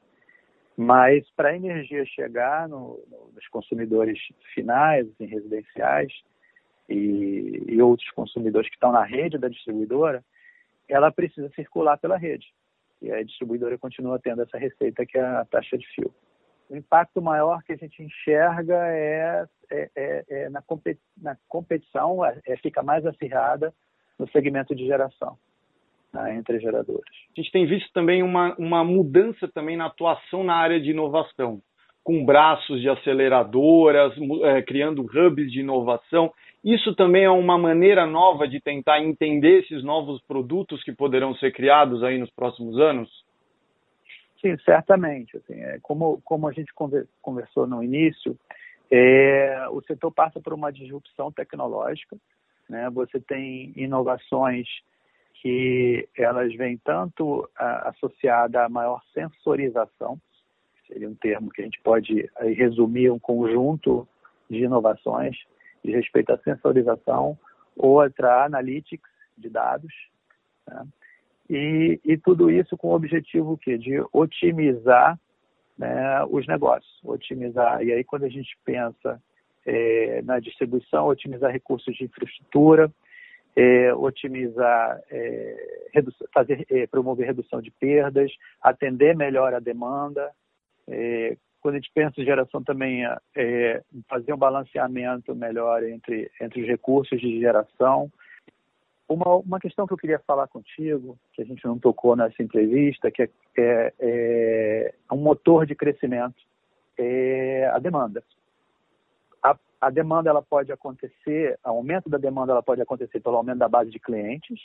Mas 0.75 1.29
para 1.35 1.49
a 1.49 1.55
energia 1.55 2.05
chegar 2.05 2.67
no, 2.67 2.99
no, 3.09 3.31
nos 3.33 3.47
consumidores 3.49 4.19
finais, 4.53 5.07
assim, 5.07 5.25
residenciais, 5.25 6.11
e, 6.89 7.63
e, 7.67 7.81
outros 7.81 8.09
consumidores 8.11 8.69
que 8.69 8.75
estão 8.75 8.91
na 8.91 9.03
rede 9.03 9.37
da 9.37 9.47
distribuidora, 9.47 10.23
ela 10.87 11.11
precisa 11.11 11.49
circular 11.55 11.97
pela 11.97 12.17
rede. 12.17 12.53
E 13.01 13.11
a 13.11 13.23
distribuidora 13.23 13.77
continua 13.77 14.19
tendo 14.19 14.41
essa 14.41 14.57
receita 14.57 15.05
que 15.05 15.17
é 15.17 15.21
a 15.21 15.45
taxa 15.45 15.77
de 15.77 15.87
fio. 15.93 16.13
O 16.69 16.75
impacto 16.75 17.21
maior 17.21 17.61
que 17.63 17.73
a 17.73 17.75
gente 17.75 18.01
enxerga 18.01 18.87
é, 18.87 19.45
é, 19.69 19.89
é, 19.95 20.25
é 20.29 20.49
na, 20.49 20.61
competição, 21.47 22.25
é, 22.25 22.39
é, 22.45 22.57
fica 22.57 22.81
mais 22.81 23.05
acirrada 23.05 23.73
no 24.17 24.27
segmento 24.29 24.75
de 24.75 24.85
geração. 24.85 25.37
Né, 26.13 26.35
entre 26.35 26.59
geradoras. 26.59 27.01
A 27.35 27.41
gente 27.41 27.51
tem 27.51 27.65
visto 27.65 27.91
também 27.91 28.21
uma, 28.21 28.53
uma 28.59 28.83
mudança 28.83 29.47
também 29.47 29.75
na 29.75 29.87
atuação 29.87 30.43
na 30.43 30.53
área 30.53 30.79
de 30.79 30.91
inovação, 30.91 31.59
com 32.03 32.23
braços 32.23 32.81
de 32.81 32.87
aceleradoras, 32.87 34.13
é, 34.43 34.61
criando 34.61 35.01
hubs 35.01 35.51
de 35.51 35.61
inovação. 35.61 36.31
Isso 36.63 36.93
também 36.93 37.23
é 37.23 37.31
uma 37.31 37.57
maneira 37.57 38.05
nova 38.05 38.47
de 38.47 38.61
tentar 38.61 39.01
entender 39.01 39.61
esses 39.61 39.83
novos 39.83 40.21
produtos 40.21 40.83
que 40.83 40.91
poderão 40.91 41.33
ser 41.35 41.51
criados 41.51 42.03
aí 42.03 42.19
nos 42.19 42.29
próximos 42.29 42.77
anos? 42.77 43.09
Sim, 44.39 44.55
certamente. 44.63 45.35
Assim, 45.37 45.55
é, 45.55 45.79
como, 45.81 46.21
como 46.23 46.47
a 46.47 46.51
gente 46.51 46.71
conversou 47.21 47.65
no 47.65 47.83
início, 47.83 48.37
é, 48.91 49.65
o 49.71 49.81
setor 49.81 50.11
passa 50.11 50.39
por 50.39 50.53
uma 50.53 50.71
disrupção 50.71 51.31
tecnológica. 51.31 52.15
Né? 52.69 52.87
Você 52.91 53.19
tem 53.19 53.73
inovações 53.75 54.67
que 55.43 56.07
elas 56.17 56.55
vêm 56.55 56.77
tanto 56.77 57.49
associada 57.57 58.63
a 58.63 58.69
maior 58.69 59.01
sensorização, 59.13 60.17
seria 60.87 61.09
um 61.09 61.15
termo 61.15 61.51
que 61.51 61.61
a 61.61 61.65
gente 61.65 61.81
pode 61.81 62.29
aí, 62.37 62.53
resumir 62.53 63.11
um 63.11 63.19
conjunto 63.19 64.07
de 64.49 64.63
inovações, 64.63 65.35
de 65.83 65.91
respeito 65.91 66.31
à 66.31 66.37
sensorização, 66.37 67.37
outra 67.75 68.45
analytics 68.45 69.11
de 69.37 69.49
dados, 69.49 69.93
né? 70.65 70.87
e, 71.49 71.99
e, 72.05 72.17
tudo 72.17 72.49
isso 72.49 72.77
com 72.77 72.87
o 72.87 72.95
objetivo 72.95 73.57
que 73.57 73.77
de 73.77 74.01
otimizar 74.13 75.19
né, 75.77 76.23
os 76.29 76.47
negócios, 76.47 77.01
otimizar. 77.03 77.83
E 77.83 77.91
aí 77.91 78.03
quando 78.05 78.23
a 78.23 78.29
gente 78.29 78.57
pensa 78.63 79.21
é, 79.65 80.21
na 80.21 80.39
distribuição, 80.39 81.07
otimizar 81.07 81.51
recursos 81.51 81.93
de 81.97 82.05
infraestrutura, 82.05 82.89
é, 83.55 83.93
otimizar, 83.93 84.99
é, 85.11 85.89
fazer, 86.33 86.65
é, 86.69 86.87
promover 86.87 87.27
redução 87.27 87.61
de 87.61 87.71
perdas, 87.71 88.31
atender 88.61 89.15
melhor 89.15 89.53
a 89.53 89.59
demanda, 89.59 90.31
é, 90.87 91.37
quando 91.63 91.75
a 91.75 91.77
gente 91.77 91.91
pensa 91.93 92.19
em 92.19 92.25
geração 92.25 92.61
também, 92.61 93.05
é, 93.05 93.17
é, 93.35 93.81
fazer 94.09 94.33
um 94.33 94.37
balanceamento 94.37 95.33
melhor 95.33 95.81
entre, 95.83 96.29
entre 96.41 96.61
os 96.61 96.67
recursos 96.67 97.19
de 97.21 97.39
geração. 97.39 98.11
Uma, 99.07 99.37
uma 99.37 99.59
questão 99.59 99.87
que 99.87 99.93
eu 99.93 99.97
queria 99.97 100.19
falar 100.19 100.47
contigo, 100.47 101.17
que 101.31 101.41
a 101.41 101.45
gente 101.45 101.63
não 101.63 101.79
tocou 101.79 102.17
nessa 102.17 102.43
entrevista, 102.43 103.09
que 103.09 103.29
é, 103.57 104.93
um 105.09 105.17
motor 105.17 105.65
de 105.65 105.73
crescimento, 105.73 106.35
é 106.97 107.69
a 107.73 107.79
demanda. 107.79 108.21
A, 109.85 109.89
demanda 109.89 110.29
ela 110.29 110.41
pode 110.41 110.71
acontecer, 110.71 111.59
o 111.65 111.69
aumento 111.69 112.09
da 112.09 112.17
demanda 112.17 112.51
ela 112.51 112.63
pode 112.63 112.81
acontecer 112.81 113.19
pelo 113.19 113.37
aumento 113.37 113.59
da 113.59 113.67
base 113.67 113.91
de 113.91 113.99
clientes, 113.99 114.59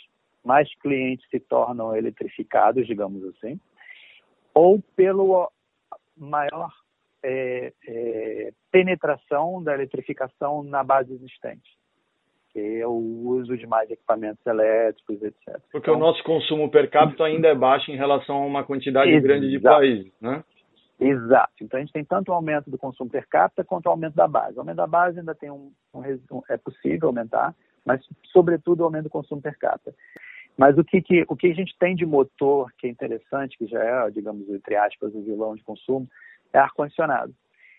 mais 0.45 0.73
clientes 0.81 1.29
se 1.31 1.41
tornam 1.41 1.95
eletrificados, 1.95 2.87
digamos 2.87 3.23
assim, 3.25 3.61
ou 4.55 4.83
pelo 4.97 5.51
maior 6.17 6.71
é, 7.23 7.73
é, 7.87 8.53
penetração 8.71 9.63
da 9.63 9.75
eletrificação 9.75 10.63
na 10.63 10.83
base 10.83 11.13
existente, 11.13 11.77
que 12.53 12.81
é 12.81 12.87
o 12.87 12.93
uso 12.93 13.57
de 13.57 13.67
mais 13.67 13.91
equipamentos 13.91 14.45
elétricos, 14.47 15.23
etc. 15.23 15.61
Porque 15.71 15.91
então, 15.91 15.95
o 15.95 15.99
nosso 15.99 16.23
consumo 16.25 16.71
per 16.71 16.91
capita 16.91 17.25
ainda 17.25 17.49
é 17.49 17.55
baixo 17.55 17.91
em 17.91 17.97
relação 17.97 18.37
a 18.37 18.47
uma 18.47 18.65
quantidade 18.65 19.21
grande 19.21 19.51
de 19.51 19.61
países, 19.61 20.13
né? 20.21 20.43
Exato. 21.01 21.53
Então 21.63 21.79
a 21.79 21.81
gente 21.81 21.93
tem 21.93 22.05
tanto 22.05 22.31
o 22.31 22.35
aumento 22.35 22.71
do 22.71 22.79
consumo 22.79 23.09
per 23.09 23.27
capita 23.29 23.65
quanto 23.65 23.87
o 23.87 23.91
aumento 23.91 24.15
da 24.15 24.27
base. 24.27 24.57
O 24.57 24.61
aumento 24.61 24.77
da 24.77 24.87
base 24.87 25.19
ainda 25.19 25.35
tem 25.35 25.51
um, 25.51 25.73
um, 25.95 26.01
um 26.33 26.43
é 26.49 26.57
possível 26.57 27.09
aumentar, 27.09 27.55
mas 27.85 28.01
sobretudo 28.33 28.81
o 28.81 28.85
aumento 28.85 29.05
do 29.05 29.11
consumo 29.11 29.41
per 29.41 29.57
capita. 29.59 29.95
Mas 30.57 30.77
o 30.77 30.83
que, 30.83 31.01
que, 31.01 31.25
o 31.29 31.37
que 31.37 31.47
a 31.47 31.55
gente 31.55 31.77
tem 31.79 31.95
de 31.95 32.05
motor 32.05 32.73
que 32.77 32.89
é 32.89 32.91
interessante, 32.91 33.57
que 33.57 33.67
já 33.67 33.81
é, 33.81 34.11
digamos, 34.11 34.49
entre 34.49 34.75
aspas, 34.75 35.15
o 35.15 35.23
vilão 35.23 35.55
de 35.55 35.63
consumo, 35.63 36.09
é 36.53 36.59
ar-condicionado. 36.59 37.33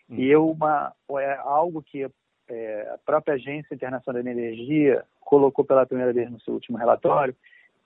Hum. 0.10 0.16
E 0.16 0.28
eu, 0.30 0.50
uma, 0.50 0.94
é 1.20 1.36
algo 1.40 1.84
que 1.84 2.10
é, 2.48 2.90
a 2.94 2.98
própria 3.06 3.36
Agência 3.36 3.76
Internacional 3.76 4.24
de 4.24 4.30
Energia 4.30 5.04
colocou 5.20 5.66
pela 5.66 5.86
primeira 5.86 6.14
vez 6.14 6.32
no 6.32 6.40
seu 6.40 6.54
último 6.54 6.78
relatório, 6.78 7.36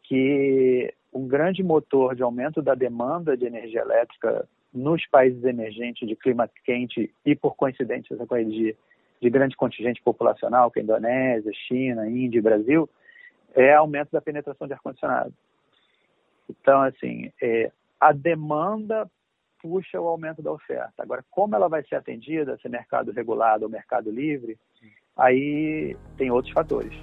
que 0.04 0.94
um 1.12 1.28
grande 1.28 1.64
motor 1.64 2.16
de 2.16 2.22
aumento 2.22 2.62
da 2.62 2.76
demanda 2.76 3.36
de 3.36 3.46
energia 3.46 3.82
elétrica 3.82 4.48
nos 4.74 5.06
países 5.08 5.44
emergentes 5.44 6.08
de 6.08 6.16
clima 6.16 6.50
quente 6.66 7.14
e, 7.26 7.36
por 7.36 7.56
coincidência, 7.56 8.14
essa 8.14 8.26
coisa 8.26 8.50
de, 8.50 8.76
de 9.22 9.30
grande 9.30 9.56
contingente 9.56 10.02
populacional, 10.02 10.72
que 10.72 10.80
é 10.80 10.84
Indonésia, 10.84 11.52
China, 11.68 12.10
Índia 12.10 12.40
e 12.40 12.42
Brasil, 12.42 12.90
é 13.54 13.74
aumento 13.74 14.12
da 14.12 14.22
penetração 14.22 14.66
de 14.66 14.74
ar-condicionado. 14.74 15.34
Então, 16.50 16.82
assim, 16.82 17.32
é, 17.42 17.72
a 18.00 18.12
demanda 18.12 19.10
puxa 19.62 20.02
o 20.02 20.08
aumento 20.08 20.42
da 20.42 20.52
oferta. 20.52 21.02
Agora, 21.02 21.24
como 21.32 21.56
ela 21.56 21.70
vai 21.70 21.84
ser 21.84 21.96
atendida, 21.96 22.58
se 22.58 22.68
é 22.68 22.70
mercado 22.70 23.12
regulado 23.12 23.64
ou 23.64 23.72
mercado 23.72 24.12
livre, 24.12 24.58
aí 25.16 25.96
tem 26.18 26.30
outros 26.32 26.54
fatores. 26.54 26.94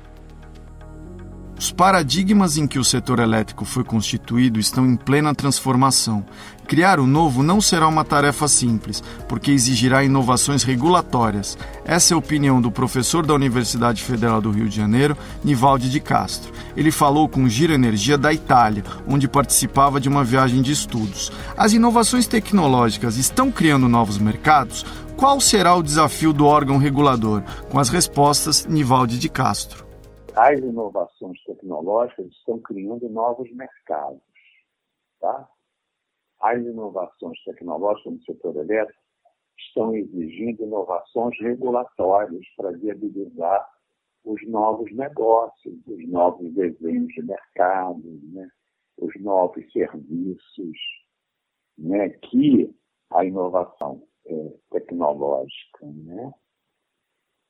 Os 1.71 1.75
paradigmas 1.75 2.57
em 2.57 2.67
que 2.67 2.81
o 2.81 2.85
setor 2.85 3.21
elétrico 3.21 3.65
foi 3.65 3.85
constituído 3.85 4.59
estão 4.59 4.85
em 4.85 4.97
plena 4.97 5.33
transformação. 5.33 6.27
Criar 6.67 6.99
o 6.99 7.07
novo 7.07 7.45
não 7.45 7.61
será 7.61 7.87
uma 7.87 8.05
tarefa 8.05 8.49
simples, 8.49 9.05
porque 9.29 9.53
exigirá 9.53 10.03
inovações 10.03 10.65
regulatórias. 10.65 11.57
Essa 11.85 12.13
é 12.13 12.15
a 12.17 12.19
opinião 12.19 12.61
do 12.61 12.73
professor 12.73 13.25
da 13.25 13.35
Universidade 13.35 14.03
Federal 14.03 14.41
do 14.41 14.51
Rio 14.51 14.69
de 14.69 14.75
Janeiro, 14.75 15.17
Nivaldi 15.45 15.89
de 15.89 16.01
Castro. 16.01 16.53
Ele 16.77 16.91
falou 16.91 17.29
com 17.29 17.49
Giro 17.49 17.73
Energia 17.73 18.19
da 18.19 18.33
Itália, 18.33 18.83
onde 19.07 19.29
participava 19.29 20.01
de 20.01 20.09
uma 20.09 20.25
viagem 20.25 20.63
de 20.63 20.73
estudos. 20.73 21.31
As 21.57 21.73
inovações 21.73 22.27
tecnológicas 22.27 23.17
estão 23.17 23.49
criando 23.49 23.89
novos 23.89 24.19
mercados? 24.19 24.85
Qual 25.17 25.41
será 25.41 25.77
o 25.77 25.85
desafio 25.85 26.33
do 26.33 26.47
órgão 26.47 26.79
regulador? 26.79 27.43
Com 27.69 27.79
as 27.79 27.91
respostas, 27.91 28.67
Nivaldi 28.67 29.21
de 29.21 29.29
Castro 29.29 29.90
as 30.37 30.59
inovações 30.59 31.43
tecnológicas 31.45 32.27
estão 32.27 32.59
criando 32.61 33.09
novos 33.09 33.51
mercados. 33.53 34.21
Tá? 35.21 35.49
As 36.41 36.61
inovações 36.61 37.43
tecnológicas 37.45 38.15
no 38.15 38.23
setor 38.23 38.57
elétrico 38.57 39.01
estão 39.59 39.95
exigindo 39.95 40.63
inovações 40.63 41.39
regulatórias 41.41 42.47
para 42.57 42.71
viabilizar 42.73 43.69
os 44.25 44.41
novos 44.49 44.91
negócios, 44.95 45.75
os 45.87 46.09
novos 46.09 46.53
desenhos 46.55 47.09
de 47.09 47.23
mercado, 47.23 48.21
né? 48.33 48.49
os 48.99 49.13
novos 49.21 49.71
serviços, 49.73 50.79
né? 51.77 52.11
que 52.11 52.75
a 53.11 53.25
inovação 53.25 54.03
é, 54.27 54.55
tecnológica 54.71 55.87
né? 55.87 56.33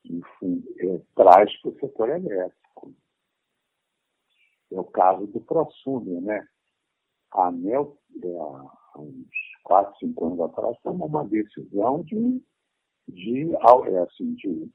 Enfim, 0.05 0.65
é, 0.79 1.01
traz 1.15 1.55
para 1.61 1.71
o 1.71 1.79
setor 1.79 2.09
elétrico. 2.11 2.95
É 4.73 4.81
o 4.81 4.85
caso 4.85 5.27
do 5.27 5.41
ProSumer, 5.41 6.21
né? 6.23 6.47
A 7.33 7.49
ANEL, 7.49 7.99
é, 8.23 8.37
há 8.37 9.01
uns 9.01 9.29
4, 9.65 9.99
5 9.99 10.27
anos 10.27 10.41
atrás, 10.41 10.77
tomou 10.83 11.09
uma 11.09 11.25
decisão 11.25 12.03
de, 12.03 12.43
de, 13.09 13.55
é, 13.55 13.99
assim, 13.99 14.35
de, 14.35 14.71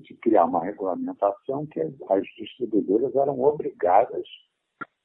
de 0.00 0.14
criar 0.16 0.44
uma 0.44 0.64
regulamentação 0.64 1.66
que 1.66 1.80
as 1.80 2.24
distribuidoras 2.36 3.14
eram 3.14 3.40
obrigadas 3.40 4.26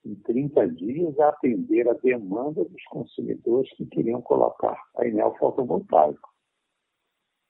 em 0.06 0.16
30 0.16 0.68
dias 0.70 1.20
a 1.20 1.30
atender 1.30 1.88
a 1.88 1.94
demanda 1.94 2.64
dos 2.64 2.84
consumidores 2.86 3.72
que 3.76 3.86
queriam 3.88 4.22
colocar 4.22 4.82
painel 4.94 5.36
fotovoltaico. 5.38 6.30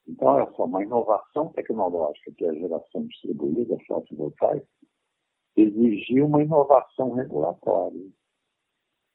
Então, 0.09 0.27
olha 0.27 0.51
só, 0.55 0.65
uma 0.65 0.81
inovação 0.81 1.49
tecnológica, 1.49 2.31
que 2.35 2.43
é 2.43 2.49
a 2.49 2.53
geração 2.55 3.05
distribuída 3.05 3.77
fotovoltaica, 3.85 4.67
exigiu 5.55 6.25
uma 6.25 6.41
inovação 6.41 7.11
regulatória. 7.11 8.09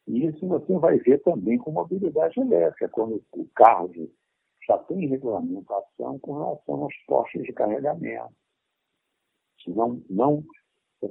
E 0.06 0.26
isso 0.26 0.46
você 0.46 0.78
vai 0.78 0.98
ver 0.98 1.20
também 1.22 1.58
com 1.58 1.72
mobilidade 1.72 2.38
elétrica, 2.38 2.88
quando 2.88 3.20
o 3.32 3.48
carro 3.56 3.90
já 4.68 4.78
tem 4.78 5.08
regulamentação 5.08 6.18
com 6.20 6.34
relação 6.34 6.84
aos 6.84 6.94
postos 7.08 7.42
de 7.42 7.52
carregamento. 7.52 8.32
Que 9.58 9.72
não, 9.72 10.00
não 10.08 10.44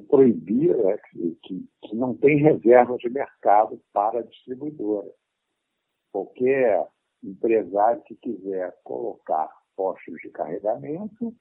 proibir 0.08 0.80
é, 0.80 0.98
que, 1.42 1.68
que 1.82 1.96
não 1.96 2.16
tem 2.16 2.38
reserva 2.38 2.96
de 2.98 3.10
mercado 3.10 3.82
para 3.92 4.20
a 4.20 4.24
distribuidora. 4.24 5.12
Qualquer 6.12 6.88
empresário 7.22 8.02
que 8.04 8.16
quiser 8.16 8.80
colocar 8.84 9.52
postos 9.75 10.15
de 10.22 10.30
carregamento, 10.30 11.34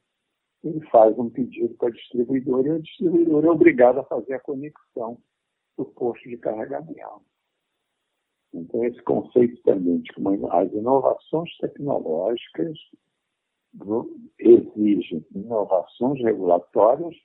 ele 0.63 0.81
faz 0.89 1.19
um 1.19 1.29
pedido 1.29 1.75
para 1.75 1.89
a 1.89 1.93
distribuidora 1.93 2.69
e 2.69 2.71
a 2.71 2.79
distribuidora 2.79 3.47
é 3.47 3.51
obrigada 3.51 4.01
a 4.01 4.05
fazer 4.05 4.35
a 4.35 4.41
conexão 4.41 5.19
do 5.77 5.85
posto 5.85 6.29
de 6.29 6.37
carregamento. 6.39 7.23
Então, 8.55 8.85
esse 8.85 9.03
conceito 9.03 9.61
também 9.63 10.01
de 10.01 10.13
que 10.13 10.21
as 10.51 10.73
inovações 10.73 11.57
tecnológicas 11.59 12.79
exigem 14.39 15.27
inovações 15.35 16.23
regulatórias 16.23 17.17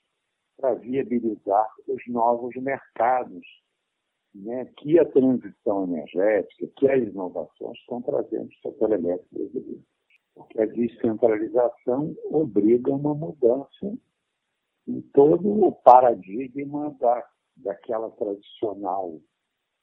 para 0.56 0.74
viabilizar 0.76 1.68
os 1.88 2.02
novos 2.08 2.56
mercados 2.56 3.46
né, 4.34 4.66
que 4.78 4.98
a 5.00 5.06
transição 5.06 5.84
energética, 5.84 6.68
que 6.78 6.90
as 6.90 7.04
inovações 7.04 7.78
estão 7.80 8.02
trazendo 8.02 8.48
para 8.62 8.70
o 8.70 8.74
setor 8.74 8.90
brasileiro. 8.90 9.84
Porque 10.38 10.62
a 10.62 10.66
descentralização 10.66 12.16
obriga 12.26 12.92
uma 12.92 13.14
mudança 13.14 13.98
em 14.88 15.02
todo 15.14 15.66
o 15.66 15.72
paradigma 15.72 16.96
da, 17.00 17.24
daquela 17.58 18.10
tradicional 18.12 19.20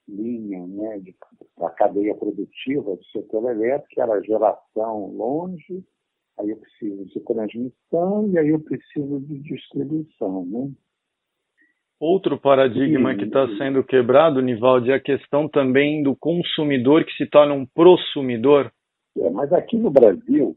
linha 0.08 0.66
né, 0.66 0.98
de, 1.00 1.14
da 1.58 1.70
cadeia 1.70 2.14
produtiva 2.14 2.96
do 2.96 3.04
setor 3.06 3.50
elétrico, 3.50 3.88
que 3.88 4.00
era 4.00 4.22
geração 4.22 5.06
longe, 5.14 5.82
aí 6.38 6.50
eu 6.50 6.56
preciso 6.56 7.04
de 7.06 7.20
transmissão 7.20 8.28
e 8.30 8.38
aí 8.38 8.48
eu 8.48 8.60
preciso 8.60 9.20
de 9.20 9.38
distribuição. 9.40 10.44
Né? 10.46 10.72
Outro 12.00 12.38
paradigma 12.38 13.14
que 13.14 13.24
está 13.24 13.46
sendo 13.56 13.82
quebrado, 13.84 14.42
Nivaldi, 14.42 14.90
é 14.90 14.94
a 14.94 15.00
questão 15.00 15.48
também 15.48 16.02
do 16.02 16.14
consumidor 16.14 17.04
que 17.04 17.12
se 17.12 17.26
torna 17.26 17.54
um 17.54 17.64
prosumidor. 17.64 18.70
É, 19.16 19.30
mas 19.30 19.52
aqui 19.52 19.76
no 19.76 19.90
Brasil, 19.90 20.56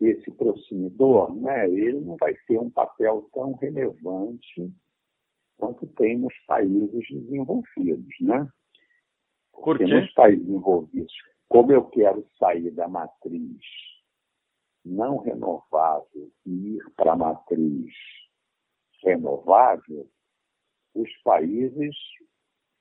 esse 0.00 0.30
prosumidor, 0.32 1.34
né, 1.36 1.68
ele 1.68 2.00
não 2.00 2.16
vai 2.16 2.34
ter 2.46 2.58
um 2.58 2.70
papel 2.70 3.28
tão 3.32 3.52
relevante 3.54 4.72
quanto 5.58 5.86
tem 5.88 6.18
nos 6.18 6.34
países 6.46 7.06
desenvolvidos, 7.08 8.14
né? 8.20 8.48
Porque 9.52 9.84
nos 9.84 10.10
países 10.14 10.44
desenvolvidos, 10.46 11.12
como 11.48 11.70
eu 11.70 11.84
quero 11.84 12.26
sair 12.38 12.70
da 12.70 12.88
matriz 12.88 13.60
não 14.84 15.18
renovável 15.18 16.32
e 16.46 16.76
ir 16.76 16.90
para 16.96 17.12
a 17.12 17.16
matriz 17.16 17.92
renovável, 19.02 20.08
os 20.94 21.10
países 21.22 21.94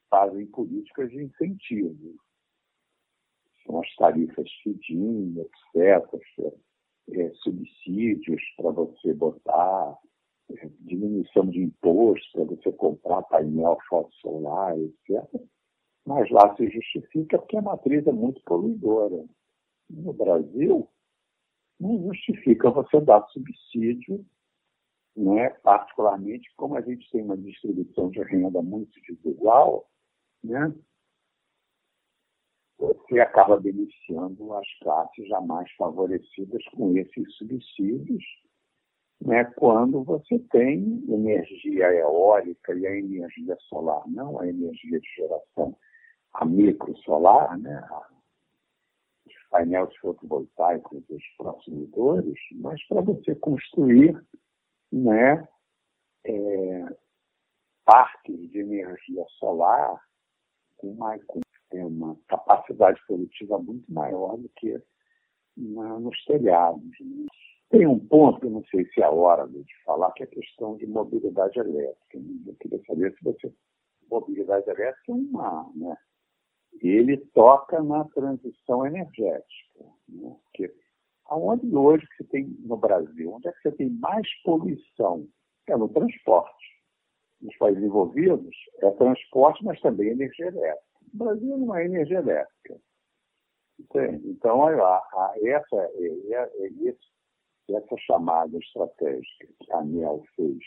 fazem 0.09 0.45
políticas 0.47 1.09
de 1.11 1.23
incentivo. 1.23 2.15
São 3.69 3.81
as 3.81 3.95
tarifas 3.97 4.49
FIDIM, 4.63 5.35
etc., 5.37 6.19
é, 7.11 7.31
subsídios 7.35 8.41
para 8.57 8.71
você 8.71 9.13
botar 9.13 9.95
diminuição 10.79 11.45
de 11.47 11.61
imposto 11.61 12.31
para 12.33 12.43
você 12.45 12.71
comprar 12.71 13.21
painel 13.23 13.77
solar, 14.21 14.75
etc. 14.79 15.23
Mas 16.03 16.29
lá 16.31 16.55
se 16.55 16.67
justifica 16.69 17.37
porque 17.37 17.57
a 17.57 17.61
matriz 17.61 18.07
é 18.07 18.11
muito 18.11 18.41
poluidora. 18.43 19.23
No 19.87 20.13
Brasil, 20.13 20.89
não 21.79 22.01
justifica 22.07 22.71
você 22.71 22.99
dar 23.01 23.27
subsídio, 23.27 24.25
né? 25.15 25.51
particularmente 25.61 26.49
como 26.55 26.75
a 26.75 26.81
gente 26.81 27.07
tem 27.11 27.21
uma 27.21 27.37
distribuição 27.37 28.09
de 28.09 28.23
renda 28.23 28.63
muito 28.63 28.99
desigual, 29.01 29.87
né? 30.43 30.73
Você 33.09 33.19
acaba 33.19 33.59
beneficiando 33.59 34.53
as 34.53 34.67
classes 34.81 35.27
já 35.27 35.41
mais 35.41 35.69
favorecidas 35.71 36.63
com 36.75 36.95
esses 36.95 37.35
subsídios 37.35 38.23
né, 39.21 39.43
quando 39.43 40.03
você 40.03 40.39
tem 40.51 41.03
energia 41.09 41.91
eólica 41.93 42.73
e 42.73 42.87
a 42.87 42.95
energia 42.95 43.57
solar, 43.67 44.03
não 44.07 44.39
a 44.39 44.47
energia 44.47 44.99
de 44.99 45.09
geração, 45.15 45.75
a 46.33 46.45
microsolar, 46.45 47.57
né, 47.59 47.85
os 49.25 49.33
painéis 49.49 49.93
fotovoltaicos 49.97 51.03
dos 51.07 51.23
consumidores, 51.37 52.39
mas 52.53 52.81
para 52.87 53.01
você 53.01 53.35
construir 53.35 54.17
né, 54.91 55.45
é, 56.23 56.85
parques 57.83 58.49
de 58.51 58.59
energia 58.59 59.25
solar 59.37 59.99
com 60.77 60.91
uma, 60.91 61.19
com 61.25 61.41
uma 61.73 62.17
capacidade 62.27 62.99
produtiva 63.05 63.59
muito 63.59 63.91
maior 63.91 64.37
do 64.37 64.49
que 64.57 64.81
na, 65.55 65.99
nos 65.99 66.23
telhados. 66.25 66.83
Né? 66.99 67.27
Tem 67.69 67.85
um 67.85 67.99
ponto, 67.99 68.49
não 68.49 68.63
sei 68.65 68.85
se 68.87 69.01
é 69.01 69.05
a 69.05 69.11
hora 69.11 69.47
de 69.47 69.83
falar, 69.85 70.11
que 70.13 70.23
é 70.23 70.25
a 70.25 70.29
questão 70.29 70.75
de 70.77 70.87
mobilidade 70.87 71.59
elétrica. 71.59 72.17
Eu 72.47 72.55
queria 72.55 72.81
saber 72.85 73.13
se 73.15 73.23
você. 73.23 73.53
Mobilidade 74.09 74.67
elétrica 74.67 75.11
é 75.11 75.13
uma. 75.13 75.71
Né? 75.75 75.95
Ele 76.81 77.17
toca 77.33 77.81
na 77.83 78.05
transição 78.05 78.85
energética. 78.87 79.85
Né? 80.07 80.35
Porque 80.43 80.73
aonde 81.25 81.75
hoje 81.75 82.07
que 82.07 82.23
você 82.23 82.29
tem 82.29 82.47
no 82.61 82.75
Brasil, 82.75 83.33
onde 83.33 83.47
é 83.47 83.51
que 83.51 83.61
você 83.61 83.71
tem 83.73 83.89
mais 83.91 84.27
poluição? 84.43 85.27
É 85.67 85.77
no 85.77 85.87
transporte. 85.89 86.79
Nos 87.39 87.55
países 87.57 87.83
envolvidos, 87.83 88.55
é 88.81 88.89
transporte, 88.91 89.63
mas 89.63 89.79
também 89.79 90.09
energia 90.09 90.47
elétrica. 90.47 90.88
O 91.13 91.17
Brasil 91.17 91.75
é 91.75 91.85
energia 91.85 92.19
elétrica. 92.19 92.79
Entende? 93.79 94.29
Então, 94.29 94.59
olha 94.59 94.77
lá, 94.77 95.01
essa, 95.41 95.75
é, 95.75 96.33
é, 96.33 96.51
é, 96.55 96.67
esse 96.83 97.09
essa 97.75 97.95
chamada 97.99 98.57
estratégica 98.57 99.47
que 99.59 99.71
a 99.71 99.77
ANEL 99.77 100.23
fez 100.35 100.57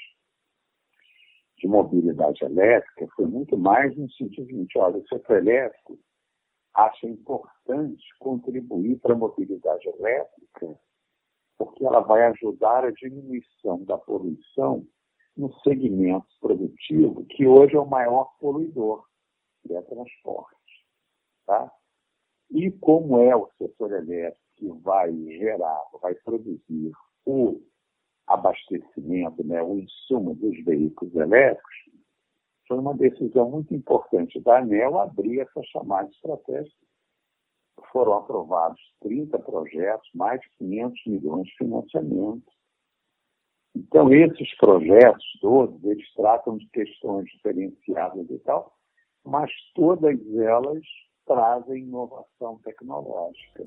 de 1.58 1.68
mobilidade 1.68 2.44
elétrica 2.44 3.06
foi 3.14 3.26
muito 3.26 3.56
mais 3.56 3.96
no 3.96 4.10
sentido 4.12 4.46
seguinte, 4.46 4.78
olha, 4.78 4.98
o 4.98 5.08
setor 5.08 5.38
elétrico 5.38 5.98
acha 6.74 7.06
importante 7.06 8.02
contribuir 8.18 8.98
para 9.00 9.14
a 9.14 9.18
mobilidade 9.18 9.88
elétrica 9.88 10.78
porque 11.58 11.84
ela 11.84 12.00
vai 12.00 12.26
ajudar 12.26 12.84
a 12.84 12.90
diminuição 12.90 13.84
da 13.84 13.96
poluição 13.96 14.84
no 15.36 15.52
segmento 15.60 16.26
produtivo, 16.40 17.24
que 17.26 17.46
hoje 17.46 17.76
é 17.76 17.80
o 17.80 17.86
maior 17.86 18.32
poluidor, 18.40 19.04
que 19.62 19.74
é 19.74 19.82
transporte. 19.82 20.86
Tá? 21.46 21.72
E 22.50 22.70
como 22.70 23.18
é 23.18 23.34
o 23.34 23.48
setor 23.58 23.92
elétrico 23.92 24.40
que 24.56 24.68
vai 24.80 25.12
gerar, 25.12 25.82
vai 26.00 26.14
produzir 26.16 26.92
o 27.24 27.60
abastecimento, 28.26 29.44
né, 29.44 29.62
o 29.62 29.78
insumo 29.78 30.34
dos 30.34 30.62
veículos 30.64 31.14
elétricos, 31.14 31.74
foi 32.72 32.78
uma 32.78 32.94
decisão 32.94 33.50
muito 33.50 33.74
importante 33.74 34.40
da 34.40 34.58
ANEL 34.58 34.98
abrir 34.98 35.40
essa 35.40 35.62
chamada 35.64 36.08
estratégia. 36.10 36.72
Foram 37.90 38.14
aprovados 38.14 38.80
30 39.02 39.38
projetos, 39.40 40.08
mais 40.14 40.40
de 40.40 40.48
500 40.58 41.06
milhões 41.06 41.46
de 41.48 41.56
financiamento. 41.56 42.50
Então, 43.74 44.12
esses 44.12 44.56
projetos 44.56 45.24
todos, 45.40 45.82
eles 45.84 46.10
tratam 46.14 46.56
de 46.56 46.66
questões 46.68 47.26
diferenciadas 47.26 48.30
e 48.30 48.38
tal, 48.38 48.72
mas 49.24 49.50
todas 49.74 50.18
elas 50.36 50.82
trazem 51.26 51.84
inovação 51.84 52.58
tecnológica. 52.64 53.64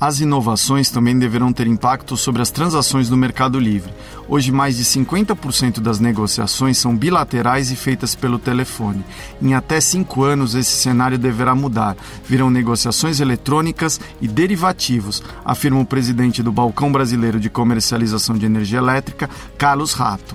As 0.00 0.20
inovações 0.20 0.90
também 0.90 1.16
deverão 1.16 1.52
ter 1.52 1.66
impacto 1.66 2.16
sobre 2.16 2.42
as 2.42 2.50
transações 2.50 3.08
no 3.08 3.16
Mercado 3.16 3.60
Livre. 3.60 3.92
Hoje, 4.28 4.50
mais 4.50 4.76
de 4.76 4.84
50% 4.84 5.80
das 5.80 6.00
negociações 6.00 6.78
são 6.78 6.96
bilaterais 6.96 7.70
e 7.70 7.76
feitas 7.76 8.14
pelo 8.14 8.38
telefone. 8.38 9.04
Em 9.40 9.54
até 9.54 9.80
cinco 9.80 10.24
anos, 10.24 10.54
esse 10.54 10.72
cenário 10.72 11.16
deverá 11.16 11.54
mudar. 11.54 11.96
Virão 12.24 12.50
negociações 12.50 13.20
eletrônicas 13.20 14.00
e 14.20 14.26
derivativos, 14.26 15.22
afirma 15.44 15.80
o 15.80 15.86
presidente 15.86 16.42
do 16.42 16.52
Balcão 16.52 16.90
Brasileiro 16.90 17.38
de 17.38 17.48
Comercialização 17.48 18.36
de 18.36 18.46
Energia 18.46 18.78
Elétrica, 18.78 19.30
Carlos 19.56 19.92
Rato. 19.92 20.34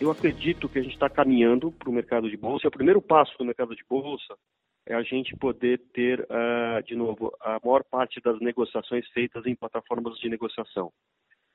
Eu 0.00 0.10
acredito 0.10 0.68
que 0.68 0.78
a 0.78 0.82
gente 0.82 0.94
está 0.94 1.08
caminhando 1.08 1.72
para 1.72 1.88
o 1.88 1.92
mercado 1.92 2.28
de 2.28 2.36
bolsa. 2.36 2.66
E 2.66 2.68
o 2.68 2.72
primeiro 2.72 3.00
passo 3.00 3.36
do 3.38 3.44
mercado 3.44 3.74
de 3.74 3.82
bolsa 3.88 4.36
é 4.86 4.94
a 4.94 5.02
gente 5.02 5.34
poder 5.36 5.80
ter, 5.92 6.20
uh, 6.20 6.82
de 6.86 6.94
novo, 6.94 7.32
a 7.40 7.58
maior 7.64 7.82
parte 7.84 8.20
das 8.20 8.38
negociações 8.40 9.06
feitas 9.08 9.44
em 9.46 9.54
plataformas 9.54 10.16
de 10.18 10.28
negociação, 10.28 10.92